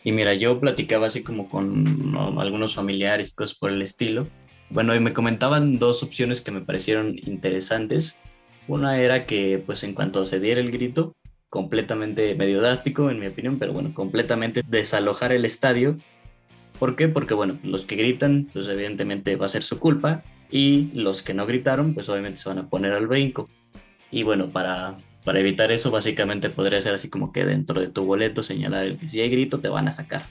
Y 0.04 0.12
mira, 0.12 0.34
yo 0.34 0.60
platicaba 0.60 1.06
así 1.06 1.22
como 1.22 1.48
con 1.48 2.14
algunos 2.38 2.74
familiares 2.74 3.30
y 3.30 3.32
cosas 3.32 3.56
por 3.56 3.70
el 3.70 3.80
estilo. 3.80 4.28
Bueno, 4.68 4.94
y 4.94 5.00
me 5.00 5.14
comentaban 5.14 5.78
dos 5.78 6.02
opciones 6.02 6.42
que 6.42 6.50
me 6.50 6.60
parecieron 6.60 7.16
interesantes. 7.24 8.18
Una 8.68 9.00
era 9.00 9.24
que, 9.24 9.62
pues 9.64 9.82
en 9.82 9.94
cuanto 9.94 10.26
se 10.26 10.38
diera 10.38 10.60
el 10.60 10.70
grito, 10.70 11.16
completamente 11.48 12.34
medio 12.34 12.60
drástico, 12.60 13.08
en 13.10 13.18
mi 13.18 13.28
opinión, 13.28 13.58
pero 13.58 13.72
bueno, 13.72 13.94
completamente 13.94 14.60
desalojar 14.68 15.32
el 15.32 15.46
estadio. 15.46 15.96
¿Por 16.78 16.96
qué? 16.96 17.08
Porque, 17.08 17.32
bueno, 17.32 17.58
los 17.62 17.86
que 17.86 17.96
gritan, 17.96 18.50
pues 18.52 18.68
evidentemente 18.68 19.36
va 19.36 19.46
a 19.46 19.48
ser 19.48 19.62
su 19.62 19.78
culpa, 19.78 20.22
y 20.50 20.90
los 20.94 21.22
que 21.22 21.34
no 21.34 21.46
gritaron, 21.46 21.94
pues 21.94 22.08
obviamente 22.08 22.40
se 22.40 22.48
van 22.48 22.58
a 22.58 22.68
poner 22.68 22.92
al 22.92 23.06
brinco. 23.06 23.48
Y 24.10 24.22
bueno, 24.22 24.50
para, 24.50 24.98
para 25.24 25.40
evitar 25.40 25.72
eso, 25.72 25.90
básicamente 25.90 26.50
podría 26.50 26.80
ser 26.80 26.94
así 26.94 27.08
como 27.08 27.32
que 27.32 27.44
dentro 27.44 27.80
de 27.80 27.88
tu 27.88 28.04
boleto 28.04 28.42
señalar 28.42 28.96
que 28.96 29.08
si 29.08 29.20
hay 29.20 29.28
grito, 29.28 29.60
te 29.60 29.68
van 29.68 29.88
a 29.88 29.92
sacar. 29.92 30.26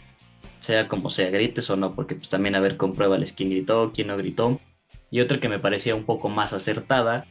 Sea 0.60 0.88
como 0.88 1.10
sea, 1.10 1.30
grites 1.30 1.69
o 1.69 1.75
no, 1.75 1.95
porque 1.95 2.15
pues 2.15 2.30
también 2.30 2.56
a 2.56 2.60
ver, 2.60 2.78
compruébales 2.78 3.34
quién 3.34 3.49
gritó, 3.49 3.91
quién 3.93 4.08
no 4.08 4.17
gritó. 4.17 4.60
Y 5.12 5.19
otra 5.19 5.39
que 5.39 5.49
me 5.49 5.60
parecía 5.60 5.95
un 5.95 6.06
poco 6.06 6.30
más 6.30 6.54
acertada 6.54 7.25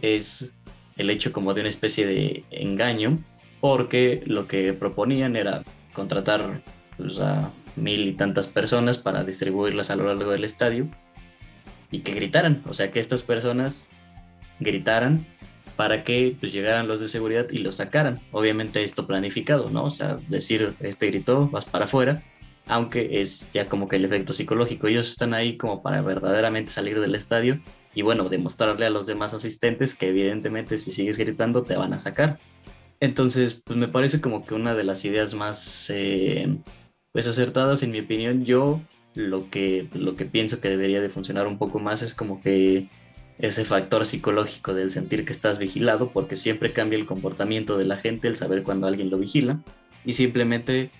es 0.00 0.54
el 0.96 1.10
hecho 1.10 1.32
como 1.32 1.54
de 1.54 1.60
una 1.60 1.70
especie 1.70 2.06
de 2.06 2.44
engaño, 2.50 3.18
porque 3.60 4.22
lo 4.26 4.46
que 4.46 4.72
proponían 4.72 5.36
era 5.36 5.64
contratar 5.92 6.62
pues, 6.96 7.18
a 7.18 7.52
mil 7.76 8.06
y 8.06 8.12
tantas 8.12 8.48
personas 8.48 8.98
para 8.98 9.24
distribuirlas 9.24 9.90
a 9.90 9.96
lo 9.96 10.06
largo 10.06 10.30
del 10.30 10.44
estadio 10.44 10.88
y 11.90 12.00
que 12.00 12.14
gritaran, 12.14 12.62
o 12.66 12.74
sea, 12.74 12.90
que 12.90 13.00
estas 13.00 13.22
personas 13.22 13.88
gritaran 14.60 15.26
para 15.76 16.02
que 16.02 16.36
pues, 16.38 16.52
llegaran 16.52 16.88
los 16.88 16.98
de 16.98 17.08
seguridad 17.08 17.46
y 17.50 17.58
los 17.58 17.76
sacaran. 17.76 18.20
Obviamente 18.32 18.82
esto 18.82 19.06
planificado, 19.06 19.70
¿no? 19.70 19.84
O 19.84 19.90
sea, 19.90 20.18
decir, 20.28 20.74
este 20.80 21.06
gritó, 21.06 21.48
vas 21.48 21.66
para 21.66 21.84
afuera, 21.84 22.24
aunque 22.66 23.20
es 23.20 23.52
ya 23.52 23.68
como 23.68 23.88
que 23.88 23.96
el 23.96 24.04
efecto 24.04 24.34
psicológico. 24.34 24.88
Ellos 24.88 25.08
están 25.08 25.34
ahí 25.34 25.56
como 25.56 25.82
para 25.82 26.02
verdaderamente 26.02 26.72
salir 26.72 27.00
del 27.00 27.14
estadio 27.14 27.60
y 27.94 28.02
bueno, 28.02 28.28
demostrarle 28.28 28.86
a 28.86 28.90
los 28.90 29.06
demás 29.06 29.34
asistentes 29.34 29.94
que 29.94 30.08
evidentemente 30.08 30.78
si 30.78 30.90
sigues 30.90 31.16
gritando 31.16 31.62
te 31.62 31.76
van 31.76 31.92
a 31.92 32.00
sacar. 32.00 32.40
Entonces, 33.00 33.62
pues 33.64 33.78
me 33.78 33.86
parece 33.86 34.20
como 34.20 34.44
que 34.44 34.54
una 34.54 34.74
de 34.74 34.82
las 34.82 35.04
ideas 35.04 35.34
más 35.34 35.90
eh, 35.90 36.58
pues 37.12 37.28
acertadas 37.28 37.84
en 37.84 37.92
mi 37.92 38.00
opinión. 38.00 38.44
Yo 38.44 38.80
lo 39.18 39.50
que, 39.50 39.88
lo 39.94 40.14
que 40.14 40.26
pienso 40.26 40.60
que 40.60 40.68
debería 40.68 41.00
de 41.00 41.10
funcionar 41.10 41.48
un 41.48 41.58
poco 41.58 41.80
más 41.80 42.02
es 42.02 42.14
como 42.14 42.40
que 42.40 42.88
ese 43.38 43.64
factor 43.64 44.06
psicológico 44.06 44.74
del 44.74 44.90
sentir 44.90 45.24
que 45.24 45.32
estás 45.32 45.58
vigilado, 45.58 46.12
porque 46.12 46.36
siempre 46.36 46.72
cambia 46.72 46.98
el 46.98 47.06
comportamiento 47.06 47.76
de 47.76 47.84
la 47.84 47.96
gente 47.96 48.28
el 48.28 48.36
saber 48.36 48.62
cuando 48.62 48.86
alguien 48.86 49.10
lo 49.10 49.18
vigila 49.18 49.60
y 50.04 50.12
simplemente 50.12 50.90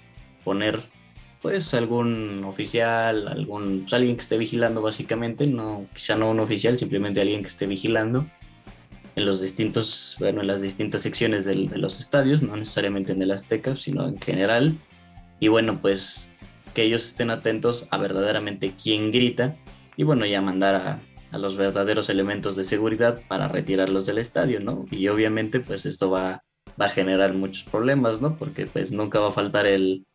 poner 0.44 0.80
pues 1.42 1.72
algún 1.74 2.42
oficial, 2.42 3.28
algún, 3.28 3.82
pues, 3.82 3.92
alguien 3.92 4.16
que 4.16 4.22
esté 4.22 4.36
vigilando 4.36 4.82
básicamente, 4.82 5.46
no, 5.46 5.86
quizá 5.94 6.16
no 6.16 6.28
un 6.30 6.40
oficial, 6.40 6.76
simplemente 6.76 7.20
alguien 7.20 7.42
que 7.42 7.46
esté 7.46 7.68
vigilando 7.68 8.26
en 9.14 9.24
los 9.24 9.40
distintos, 9.40 10.16
bueno, 10.18 10.40
en 10.40 10.48
las 10.48 10.60
distintas 10.60 11.02
secciones 11.02 11.44
de 11.44 11.54
los 11.54 12.00
estadios, 12.00 12.42
no 12.42 12.56
necesariamente 12.56 13.12
en 13.12 13.22
el 13.22 13.30
Azteca, 13.30 13.76
sino 13.76 14.08
en 14.08 14.20
general. 14.20 14.76
Y 15.38 15.46
bueno, 15.46 15.80
pues 15.80 16.32
que 16.78 16.84
ellos 16.84 17.04
estén 17.04 17.30
atentos 17.30 17.88
a 17.90 17.98
verdaderamente 17.98 18.72
quién 18.80 19.10
grita 19.10 19.56
y 19.96 20.04
bueno, 20.04 20.24
ya 20.26 20.40
mandar 20.40 20.76
a, 20.76 21.02
a 21.32 21.36
los 21.36 21.56
verdaderos 21.56 22.08
elementos 22.08 22.54
de 22.54 22.62
seguridad 22.62 23.20
para 23.26 23.48
retirarlos 23.48 24.06
del 24.06 24.18
estadio, 24.18 24.60
¿no? 24.60 24.84
Y 24.92 25.08
obviamente 25.08 25.58
pues 25.58 25.86
esto 25.86 26.08
va, 26.08 26.44
va 26.80 26.86
a 26.86 26.88
generar 26.88 27.34
muchos 27.34 27.64
problemas, 27.64 28.20
¿no? 28.20 28.36
Porque 28.36 28.66
pues 28.66 28.92
nunca 28.92 29.18
va 29.18 29.30
a 29.30 29.32
faltar 29.32 29.66
el, 29.66 30.06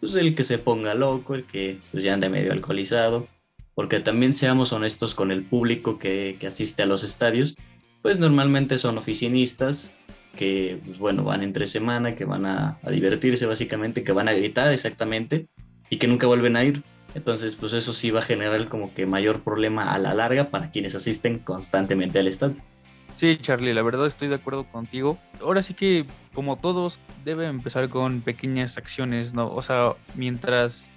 pues 0.00 0.14
el 0.14 0.34
que 0.34 0.44
se 0.44 0.58
ponga 0.58 0.92
loco, 0.92 1.34
el 1.34 1.46
que 1.46 1.78
pues, 1.90 2.04
ya 2.04 2.12
ande 2.12 2.28
medio 2.28 2.52
alcoholizado, 2.52 3.26
porque 3.74 4.00
también 4.00 4.34
seamos 4.34 4.74
honestos 4.74 5.14
con 5.14 5.30
el 5.30 5.42
público 5.42 5.98
que, 5.98 6.36
que 6.38 6.48
asiste 6.48 6.82
a 6.82 6.86
los 6.86 7.02
estadios, 7.02 7.56
pues 8.02 8.18
normalmente 8.18 8.76
son 8.76 8.98
oficinistas 8.98 9.94
que, 10.36 10.82
pues, 10.84 10.98
bueno, 10.98 11.24
van 11.24 11.42
entre 11.42 11.66
semana, 11.66 12.14
que 12.14 12.26
van 12.26 12.44
a, 12.44 12.78
a, 12.82 12.90
divertirse 12.90 13.46
básicamente, 13.46 14.04
que 14.04 14.12
van 14.12 14.28
a 14.28 14.34
gritar 14.34 14.70
exactamente 14.70 15.48
y 15.90 15.98
que 15.98 16.06
nunca 16.06 16.26
vuelven 16.26 16.56
a 16.56 16.64
ir. 16.64 16.82
Entonces, 17.14 17.56
pues 17.56 17.72
eso 17.72 17.92
sí 17.92 18.10
va 18.10 18.20
a 18.20 18.22
generar 18.22 18.68
como 18.68 18.94
que 18.94 19.04
mayor 19.04 19.42
problema 19.42 19.92
a 19.92 19.98
la 19.98 20.14
larga 20.14 20.50
para 20.50 20.70
quienes 20.70 20.94
asisten 20.94 21.40
constantemente 21.40 22.20
al 22.20 22.28
estadio. 22.28 22.56
Sí, 23.14 23.36
Charlie, 23.36 23.74
la 23.74 23.82
verdad 23.82 24.06
estoy 24.06 24.28
de 24.28 24.36
acuerdo 24.36 24.64
contigo. 24.70 25.18
Ahora 25.42 25.62
sí 25.62 25.74
que, 25.74 26.06
como 26.32 26.56
todos, 26.56 27.00
debe 27.24 27.46
empezar 27.46 27.88
con 27.88 28.22
pequeñas 28.22 28.78
acciones, 28.78 29.34
¿no? 29.34 29.52
O 29.52 29.60
sea, 29.60 29.96
mientras 30.14 30.88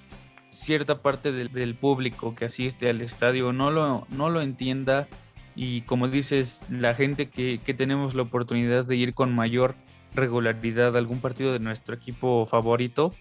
cierta 0.50 1.02
parte 1.02 1.32
del, 1.32 1.76
público 1.76 2.36
que 2.36 2.46
asiste 2.46 2.88
al 2.88 3.02
estadio 3.02 3.52
no 3.54 3.72
lo, 3.72 4.06
no 4.10 4.30
lo 4.30 4.42
entienda 4.42 5.08
y 5.56 5.82
como 5.82 6.08
dices, 6.08 6.64
la 6.70 6.94
gente 6.94 7.30
que, 7.30 7.60
que 7.64 7.74
tenemos 7.74 8.16
la 8.16 8.24
oportunidad 8.24 8.86
de 8.86 8.96
ir 8.96 9.14
con 9.14 9.34
mayor 9.34 9.76
regularidad 10.14 10.96
a 10.96 11.00
algún 11.00 11.20
partido 11.20 11.54
de 11.54 11.60
nuestro 11.60 11.96
equipo 11.96 12.46
favorito, 12.46 13.14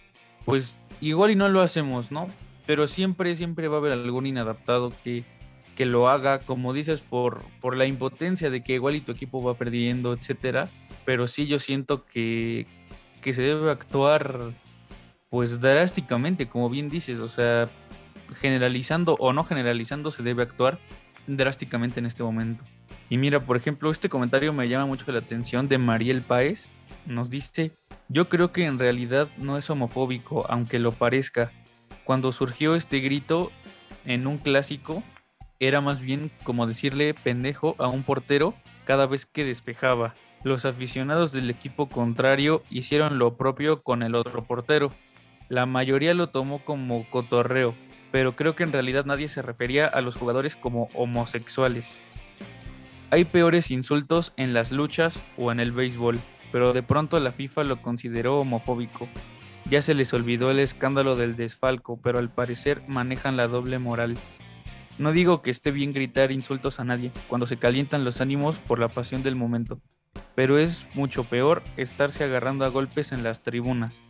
pues 0.45 0.79
igual 1.09 1.31
y 1.31 1.37
no 1.37 1.49
lo 1.49 1.61
hacemos, 1.61 2.11
¿no? 2.11 2.29
Pero 2.67 2.87
siempre, 2.87 3.37
siempre 3.37 3.69
va 3.69 3.77
a 3.77 3.79
haber 3.81 3.93
algún 3.93 4.27
inadaptado 4.27 4.93
que 5.05 5.25
que 5.75 5.87
lo 5.87 6.09
haga, 6.09 6.41
como 6.41 6.73
dices, 6.73 7.01
por, 7.01 7.43
por 7.61 7.77
la 7.77 7.87
impotencia 7.87 8.51
de 8.51 8.63
que 8.63 8.75
igual 8.75 8.97
y 8.97 9.01
tu 9.01 9.13
equipo 9.13 9.43
va 9.43 9.55
perdiendo, 9.55 10.13
etcétera. 10.13 10.71
Pero 11.05 11.27
sí 11.27 11.47
yo 11.47 11.59
siento 11.59 12.05
que, 12.05 12.67
que 13.21 13.33
se 13.33 13.43
debe 13.43 13.71
actuar 13.71 14.53
pues 15.31 15.61
drásticamente, 15.61 16.49
como 16.49 16.69
bien 16.69 16.91
dices, 16.91 17.19
o 17.19 17.29
sea, 17.29 17.69
generalizando 18.37 19.17
o 19.19 19.33
no 19.33 19.45
generalizando 19.45 20.11
se 20.11 20.23
debe 20.23 20.43
actuar 20.43 20.79
drásticamente 21.27 22.01
en 22.01 22.07
este 22.07 22.23
momento. 22.23 22.65
Y 23.09 23.17
mira, 23.17 23.45
por 23.45 23.57
ejemplo, 23.57 23.91
este 23.91 24.11
comentario 24.11 24.53
me 24.53 24.69
llama 24.69 24.87
mucho 24.87 25.11
la 25.11 25.21
atención 25.21 25.69
de 25.69 25.79
Mariel 25.79 26.21
Páez. 26.21 26.71
Nos 27.07 27.31
dice, 27.31 27.73
yo 28.09 28.29
creo 28.29 28.53
que 28.53 28.65
en 28.65 28.79
realidad 28.79 29.29
no 29.37 29.59
es 29.59 29.71
homofóbico, 29.71 30.45
aunque 30.49 30.79
lo 30.79 30.93
parezca. 30.93 31.53
Cuando 32.05 32.33
surgió 32.33 32.75
este 32.75 33.01
grito 33.01 33.51
en 34.05 34.27
un 34.27 34.39
clásico, 34.39 35.03
era 35.61 35.81
más 35.81 36.03
bien 36.03 36.31
como 36.43 36.67
decirle 36.67 37.15
pendejo 37.15 37.77
a 37.79 37.87
un 37.89 38.03
portero 38.03 38.55
cada 38.85 39.07
vez 39.07 39.27
que 39.27 39.45
despejaba. 39.45 40.15
Los 40.43 40.65
aficionados 40.65 41.31
del 41.31 41.49
equipo 41.51 41.89
contrario 41.89 42.65
hicieron 42.69 43.19
lo 43.19 43.37
propio 43.37 43.83
con 43.83 44.03
el 44.03 44.17
otro 44.17 44.45
portero. 44.45 44.93
La 45.49 45.67
mayoría 45.67 46.15
lo 46.15 46.31
tomó 46.31 46.65
como 46.65 47.09
cotorreo, 47.11 47.75
pero 48.11 48.35
creo 48.35 48.57
que 48.57 48.65
en 48.65 48.73
realidad 48.73 49.05
nadie 49.05 49.29
se 49.29 49.43
refería 49.43 49.87
a 49.87 50.01
los 50.01 50.17
jugadores 50.17 50.57
como 50.57 50.89
homosexuales. 50.95 52.03
Hay 53.11 53.25
peores 53.25 53.71
insultos 53.71 54.33
en 54.37 54.55
las 54.55 54.73
luchas 54.73 55.23
o 55.37 55.53
en 55.53 55.61
el 55.61 55.71
béisbol, 55.71 56.21
pero 56.53 56.73
de 56.73 56.83
pronto 56.83 57.19
la 57.19 57.33
FIFA 57.33 57.65
lo 57.65 57.83
consideró 57.83 58.39
homofóbico. 58.39 59.09
Ya 59.69 59.81
se 59.81 59.95
les 59.95 60.13
olvidó 60.13 60.51
el 60.51 60.59
escándalo 60.59 61.17
del 61.17 61.35
desfalco, 61.35 61.99
pero 62.01 62.19
al 62.19 62.31
parecer 62.31 62.83
manejan 62.87 63.37
la 63.37 63.49
doble 63.49 63.79
moral. 63.79 64.19
No 64.99 65.13
digo 65.13 65.41
que 65.41 65.51
esté 65.51 65.71
bien 65.71 65.93
gritar 65.93 66.31
insultos 66.31 66.79
a 66.79 66.85
nadie 66.85 67.11
cuando 67.27 67.47
se 67.47 67.57
calientan 67.57 68.05
los 68.05 68.21
ánimos 68.21 68.59
por 68.59 68.79
la 68.79 68.89
pasión 68.89 69.23
del 69.23 69.35
momento, 69.35 69.81
pero 70.35 70.59
es 70.59 70.89
mucho 70.95 71.25
peor 71.25 71.63
estarse 71.77 72.25
agarrando 72.25 72.65
a 72.65 72.69
golpes 72.69 73.13
en 73.13 73.23
las 73.23 73.43
tribunas. 73.43 74.03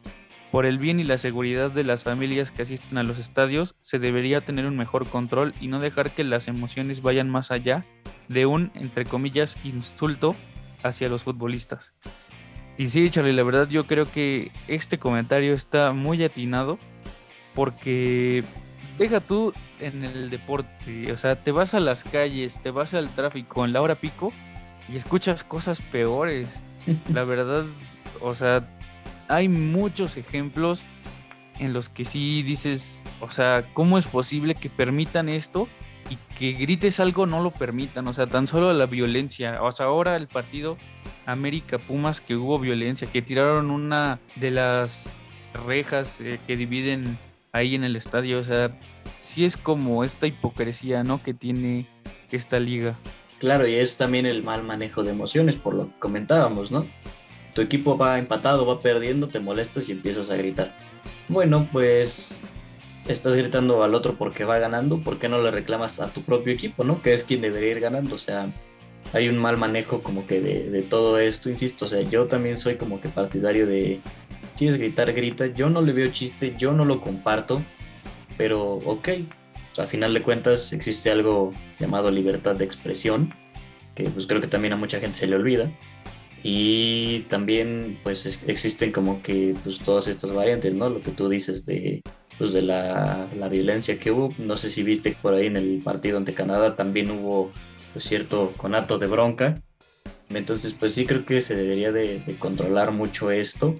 Por 0.51 0.67
el 0.67 0.79
bien 0.79 1.01
y 1.01 1.05
la 1.05 1.17
seguridad 1.17 1.71
de 1.71 1.85
las 1.85 2.03
familias 2.05 2.51
que 2.51 2.63
asisten 2.63 2.99
a 2.99 3.03
los 3.03 3.19
estadios, 3.19 3.75
se 3.81 3.99
debería 3.99 4.45
tener 4.45 4.67
un 4.67 4.77
mejor 4.77 5.09
control 5.09 5.55
y 5.61 5.69
no 5.69 5.81
dejar 5.81 6.11
que 6.11 6.25
las 6.25 6.47
emociones 6.47 7.01
vayan 7.01 7.31
más 7.31 7.51
allá 7.51 7.87
de 8.29 8.45
un, 8.45 8.71
entre 8.75 9.07
comillas, 9.07 9.57
insulto 9.65 10.37
hacia 10.83 11.09
los 11.09 11.23
futbolistas. 11.23 11.95
Y 12.79 12.87
sí, 12.87 13.11
Charlie, 13.11 13.33
la 13.33 13.43
verdad 13.43 13.69
yo 13.69 13.87
creo 13.87 14.11
que 14.11 14.51
este 14.67 14.99
comentario 14.99 15.53
está 15.55 15.93
muy 15.93 16.23
atinado 16.25 16.79
porque 17.55 18.45
deja 18.99 19.21
tú 19.21 19.53
en 19.79 20.05
el 20.05 20.31
deporte, 20.31 21.13
o 21.13 21.17
sea, 21.17 21.43
te 21.43 21.53
vas 21.53 21.75
a 21.75 21.81
las 21.81 22.05
calles, 22.05 22.61
te 22.63 22.71
vas 22.71 22.95
al 22.95 23.13
tráfico 23.13 23.65
en 23.65 23.73
la 23.73 23.83
hora 23.83 23.97
pico 23.97 24.33
y 24.89 24.97
escuchas 24.97 25.45
cosas 25.45 25.83
peores. 25.83 26.61
La 27.13 27.25
verdad, 27.25 27.65
o 28.21 28.35
sea, 28.35 28.69
hay 29.29 29.49
muchos 29.49 30.17
ejemplos 30.17 30.87
en 31.59 31.73
los 31.73 31.89
que 31.89 32.05
sí 32.05 32.43
dices, 32.43 33.03
o 33.21 33.31
sea, 33.31 33.69
¿cómo 33.75 33.99
es 33.99 34.07
posible 34.07 34.55
que 34.55 34.71
permitan 34.71 35.29
esto 35.29 35.69
y 36.13 36.19
que 36.39 36.53
grites 36.53 37.01
algo 37.01 37.27
no 37.27 37.43
lo 37.43 37.51
permitan? 37.51 38.07
O 38.09 38.15
sea, 38.15 38.27
tan 38.27 38.47
solo 38.47 38.73
la 38.73 38.87
violencia. 38.87 39.63
O 39.63 39.73
sea, 39.73 39.87
ahora 39.87 40.17
el 40.17 40.29
partido 40.29 40.77
América 41.27 41.79
Pumas 41.79 42.21
que 42.21 42.37
hubo 42.37 42.59
violencia, 42.59 43.09
que 43.11 43.23
tiraron 43.23 43.71
una 43.71 44.21
de 44.37 44.51
las 44.51 45.17
rejas 45.67 46.21
eh, 46.21 46.39
que 46.47 46.57
dividen 46.57 47.19
ahí 47.53 47.75
en 47.75 47.85
el 47.85 47.97
estadio. 47.97 48.39
O 48.39 48.45
sea, 48.45 48.79
sí 49.21 49.45
es 49.45 49.57
como 49.57 50.05
esta 50.05 50.27
hipocresía, 50.27 51.05
¿no? 51.05 51.23
Que 51.23 51.35
tiene 51.35 51.87
esta 52.31 52.59
liga. 52.59 52.97
Claro, 53.39 53.67
y 53.67 53.75
es 53.75 53.97
también 53.97 54.27
el 54.27 54.43
mal 54.43 54.63
manejo 54.63 55.03
de 55.03 55.11
emociones, 55.11 55.57
por 55.57 55.75
lo 55.75 55.87
que 55.87 55.99
comentábamos, 55.99 56.71
¿no? 56.71 56.87
tu 57.55 57.61
equipo 57.61 57.97
va 57.97 58.19
empatado, 58.19 58.67
va 58.67 58.81
perdiendo, 58.81 59.29
te 59.29 59.41
molestas 59.41 59.89
y 59.89 59.93
empiezas 59.93 60.31
a 60.31 60.37
gritar. 60.37 60.73
Bueno, 61.29 61.69
pues 61.73 62.41
estás 63.07 63.35
gritando 63.37 63.83
al 63.83 63.95
otro 63.95 64.17
porque 64.17 64.45
va 64.45 64.59
ganando, 64.59 65.01
¿por 65.01 65.19
qué 65.19 65.29
no 65.29 65.43
le 65.43 65.51
reclamas 65.51 66.01
a 66.01 66.13
tu 66.13 66.23
propio 66.23 66.53
equipo, 66.53 66.85
no? 66.85 67.03
Que 67.03 67.15
es 67.15 67.25
quien 67.25 67.41
debería 67.41 67.73
ir 67.73 67.81
ganando, 67.81 68.15
o 68.15 68.19
sea, 68.19 68.53
hay 69.13 69.29
un 69.29 69.39
mal 69.39 69.57
manejo 69.57 70.03
como 70.03 70.27
que 70.27 70.41
de, 70.41 70.83
todo 70.83 71.19
esto, 71.19 71.51
insisto, 71.51 71.85
o 71.85 71.89
sea, 71.89 72.03
yo 72.03 72.27
también 72.27 72.57
soy 72.57 72.77
como 72.77 73.01
que 73.01 73.09
partidario 73.09 73.67
de, 73.67 74.01
quieres 74.57 74.77
gritar, 74.77 75.13
grita, 75.13 75.47
yo 75.47 75.69
no 75.69 75.83
le 75.83 75.93
veo 75.93 76.11
chiste, 76.13 76.55
yo 76.57 76.73
no 76.73 76.85
lo 76.85 77.01
comparto, 77.01 77.63
pero 78.37 78.75
ok, 78.75 79.09
a 79.79 79.87
final 79.87 80.15
de 80.15 80.23
cuentas 80.23 80.73
existe 80.73 81.11
algo 81.11 81.53
llamado 81.81 82.11
libertad 82.11 82.55
de 82.55 82.65
expresión, 82.65 83.35
que 83.95 84.05
pues 84.05 84.27
creo 84.27 84.41
que 84.41 84.47
también 84.47 84.73
a 84.73 84.77
mucha 84.77 85.01
gente 85.01 85.19
se 85.19 85.27
le 85.27 85.37
olvida, 85.37 85.71
y 86.45 87.21
también 87.29 87.99
pues 88.03 88.43
existen 88.47 88.93
como 88.93 89.23
que 89.23 89.55
pues 89.63 89.79
todas 89.79 90.09
estas 90.09 90.33
variantes, 90.33 90.75
¿no? 90.75 90.91
Lo 90.91 91.01
que 91.01 91.13
tú 91.13 91.29
dices 91.29 91.65
de, 91.65 92.03
pues, 92.39 92.53
de 92.53 92.63
la, 92.63 93.29
la, 93.37 93.49
violencia 93.49 93.99
que 93.99 94.11
hubo. 94.11 94.35
No 94.39 94.57
sé 94.57 94.71
si 94.71 94.83
viste 94.83 95.17
por 95.21 95.35
ahí 95.35 95.47
en 95.47 95.57
el 95.57 95.81
partido 95.83 96.19
ante 96.19 96.35
Canadá 96.35 96.77
también 96.77 97.11
hubo 97.11 97.53
pues, 97.93 98.05
cierto 98.05 98.53
conato 98.57 98.99
de 98.99 99.07
bronca. 99.07 99.63
Entonces 100.31 100.73
pues 100.73 100.95
sí 100.95 101.05
creo 101.05 101.27
que 101.27 101.43
se 101.43 101.55
debería 101.55 101.93
de, 101.93 102.37
controlar 102.39 102.93
mucho 102.93 103.31
esto. 103.31 103.77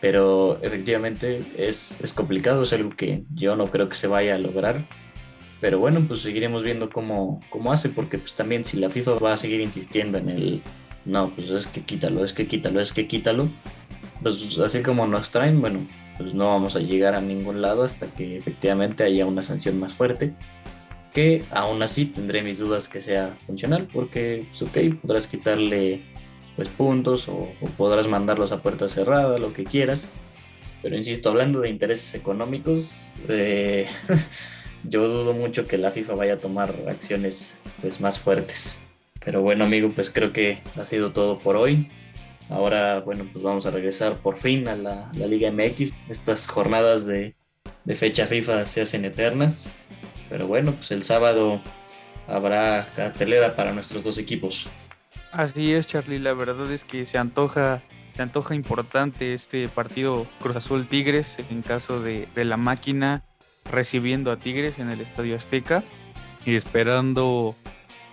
Pero 0.00 0.58
efectivamente 0.62 1.44
es, 1.56 2.00
es 2.00 2.12
complicado, 2.12 2.64
es 2.64 2.72
algo 2.72 2.90
que 2.90 3.22
yo 3.34 3.54
no 3.54 3.68
creo 3.68 3.88
que 3.88 3.94
se 3.94 4.08
vaya 4.08 4.34
a 4.34 4.38
lograr. 4.38 4.86
Pero 5.60 5.78
bueno, 5.78 6.04
pues 6.08 6.20
seguiremos 6.20 6.64
viendo 6.64 6.90
cómo, 6.90 7.40
cómo 7.50 7.72
hace, 7.72 7.88
porque 7.88 8.18
pues 8.18 8.34
también 8.34 8.64
si 8.64 8.80
la 8.80 8.90
FIFA 8.90 9.12
va 9.20 9.34
a 9.34 9.36
seguir 9.36 9.60
insistiendo 9.60 10.18
en 10.18 10.28
el 10.28 10.62
no, 11.04 11.30
pues 11.34 11.50
es 11.50 11.66
que 11.66 11.82
quítalo, 11.82 12.24
es 12.24 12.32
que 12.32 12.46
quítalo, 12.46 12.80
es 12.80 12.92
que 12.92 13.06
quítalo. 13.06 13.48
Pues 14.22 14.58
así 14.58 14.82
como 14.82 15.06
nos 15.06 15.30
traen, 15.30 15.60
bueno, 15.60 15.86
pues 16.18 16.34
no 16.34 16.46
vamos 16.46 16.76
a 16.76 16.80
llegar 16.80 17.14
a 17.14 17.20
ningún 17.20 17.62
lado 17.62 17.82
hasta 17.82 18.06
que 18.06 18.36
efectivamente 18.36 19.04
haya 19.04 19.26
una 19.26 19.42
sanción 19.42 19.78
más 19.78 19.94
fuerte. 19.94 20.34
Que 21.12 21.44
aún 21.50 21.82
así 21.82 22.06
tendré 22.06 22.42
mis 22.42 22.58
dudas 22.58 22.88
que 22.88 23.00
sea 23.00 23.36
funcional, 23.46 23.88
porque, 23.92 24.46
pues 24.58 24.70
podrás 25.02 25.26
quitarle 25.26 26.02
pues 26.56 26.68
puntos 26.68 27.28
o, 27.28 27.48
podrás 27.76 28.08
mandarlos 28.08 28.52
a 28.52 28.62
puerta 28.62 28.88
cerrada, 28.88 29.38
lo 29.38 29.52
que 29.52 29.64
quieras. 29.64 30.08
Pero 30.82 30.96
insisto, 30.96 31.30
hablando 31.30 31.60
de 31.60 31.68
intereses 31.68 32.14
económicos, 32.14 33.12
eh, 33.28 33.86
yo 34.84 35.06
dudo 35.08 35.32
mucho 35.32 35.66
que 35.66 35.78
la 35.78 35.92
FIFA 35.92 36.14
vaya 36.14 36.34
a 36.34 36.38
tomar 36.38 36.74
acciones 36.88 37.58
pues 37.80 38.00
más 38.00 38.18
fuertes. 38.18 38.82
Pero 39.24 39.42
bueno, 39.42 39.64
amigo, 39.64 39.92
pues 39.94 40.10
creo 40.10 40.32
que 40.32 40.58
ha 40.76 40.84
sido 40.84 41.12
todo 41.12 41.38
por 41.38 41.56
hoy. 41.56 41.88
Ahora, 42.48 43.00
bueno, 43.00 43.26
pues 43.32 43.42
vamos 43.42 43.66
a 43.66 43.70
regresar 43.70 44.18
por 44.18 44.38
fin 44.38 44.68
a 44.68 44.76
la, 44.76 45.10
Liga 45.12 45.50
MX. 45.50 45.92
Estas 46.08 46.46
jornadas 46.46 47.06
de, 47.06 47.34
fecha 47.96 48.26
FIFA 48.26 48.66
se 48.66 48.82
hacen 48.82 49.04
eternas. 49.04 49.76
Pero 50.28 50.46
bueno, 50.46 50.72
pues 50.72 50.90
el 50.90 51.02
sábado 51.02 51.60
habrá 52.26 52.88
cartelera 52.96 53.56
para 53.56 53.72
nuestros 53.72 54.04
dos 54.04 54.18
equipos. 54.18 54.68
Así 55.30 55.72
es, 55.72 55.86
Charlie. 55.86 56.18
La 56.18 56.34
verdad 56.34 56.70
es 56.70 56.84
que 56.84 57.06
se 57.06 57.18
antoja, 57.18 57.82
se 58.16 58.22
antoja 58.22 58.54
importante 58.54 59.34
este 59.34 59.68
partido 59.68 60.26
Cruz 60.40 60.56
Azul 60.56 60.86
Tigres 60.86 61.38
en 61.50 61.62
caso 61.62 62.00
de, 62.00 62.28
de 62.34 62.44
la 62.44 62.56
máquina 62.56 63.24
recibiendo 63.64 64.30
a 64.30 64.38
Tigres 64.38 64.78
en 64.78 64.90
el 64.90 65.00
Estadio 65.00 65.36
Azteca 65.36 65.84
y 66.44 66.56
esperando 66.56 67.54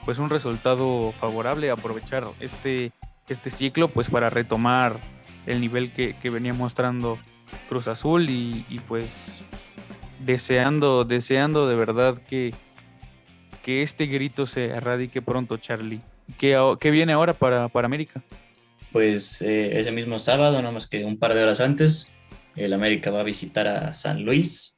pues 0.06 0.20
un 0.20 0.30
resultado 0.30 1.12
favorable, 1.12 1.70
aprovechar 1.70 2.28
este, 2.39 2.92
este 3.30 3.50
ciclo 3.50 3.88
pues 3.88 4.10
para 4.10 4.30
retomar 4.30 5.00
el 5.46 5.62
nivel 5.62 5.94
que, 5.94 6.15
venía 6.30 6.54
mostrando 6.54 7.18
Cruz 7.68 7.88
Azul 7.88 8.30
y, 8.30 8.82
pues 8.88 9.46
deseando, 10.20 11.06
deseando 11.06 11.68
de 11.68 11.76
verdad 11.76 12.20
que, 12.20 12.54
que 13.63 13.82
este 13.82 14.06
grito 14.06 14.46
se 14.46 14.65
erradique 14.65 15.22
pronto, 15.22 15.58
Charlie. 15.58 16.02
¿Qué, 16.38 16.92
viene 16.92 17.13
ahora 17.13 17.34
para, 17.34 17.70
para 17.70 17.86
América? 17.86 18.22
Pues 18.92 19.42
eh, 19.42 19.80
ese 19.80 19.92
mismo 19.92 20.20
sábado, 20.20 20.58
nada 20.62 20.72
más 20.72 20.88
que 20.88 21.06
un 21.06 21.18
par 21.18 21.34
de 21.34 21.44
horas 21.44 21.62
antes, 21.62 22.13
el 22.56 22.74
América 22.74 23.12
va 23.12 23.22
a 23.22 23.24
visitar 23.24 23.68
a 23.68 23.94
San 23.94 24.24
Luis 24.24 24.76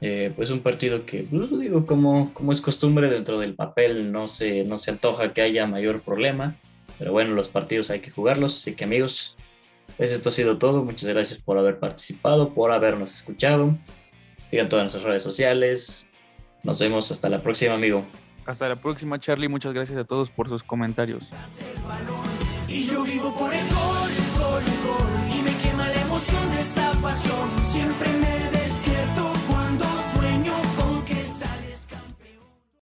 eh, 0.00 0.30
pues 0.36 0.50
un 0.50 0.60
partido 0.60 1.06
que, 1.06 1.22
pues, 1.22 1.58
digo, 1.58 1.86
como, 1.86 2.34
como 2.34 2.52
es 2.52 2.60
costumbre 2.60 3.08
dentro 3.08 3.38
del 3.38 3.54
papel, 3.54 4.12
no 4.12 4.28
se, 4.28 4.64
no 4.64 4.78
se 4.78 4.90
antoja 4.90 5.32
que 5.32 5.40
haya 5.40 5.66
mayor 5.66 6.02
problema, 6.02 6.56
pero 6.98 7.12
bueno, 7.12 7.34
los 7.34 7.48
partidos 7.48 7.90
hay 7.90 8.00
que 8.00 8.10
jugarlos, 8.10 8.56
así 8.56 8.74
que 8.74 8.84
amigos, 8.84 9.36
pues 9.96 10.12
esto 10.12 10.28
ha 10.28 10.32
sido 10.32 10.58
todo, 10.58 10.84
muchas 10.84 11.08
gracias 11.08 11.38
por 11.38 11.58
haber 11.58 11.78
participado, 11.78 12.54
por 12.54 12.72
habernos 12.72 13.14
escuchado, 13.14 13.76
sigan 14.46 14.68
todas 14.68 14.84
nuestras 14.84 15.04
redes 15.04 15.22
sociales, 15.22 16.08
nos 16.62 16.78
vemos 16.78 17.10
hasta 17.12 17.28
la 17.28 17.42
próxima, 17.42 17.74
amigo. 17.74 18.04
Hasta 18.44 18.68
la 18.68 18.76
próxima, 18.76 19.18
Charlie, 19.18 19.48
muchas 19.48 19.72
gracias 19.72 19.98
a 19.98 20.04
todos 20.04 20.30
por 20.30 20.48
sus 20.48 20.62
comentarios. 20.62 21.30
Y 22.68 22.86
yo 22.86 23.04
vivo 23.04 23.36
por 23.36 23.52
el 23.52 23.68
gol, 23.68 24.10
gol, 24.38 24.62
gol, 24.84 25.36
y 25.36 25.42
me 25.42 25.56
quema 25.62 25.88
la 25.88 26.00
emoción 26.00 26.50
de 26.50 26.60
esta 26.60 26.92
pasión 27.02 28.55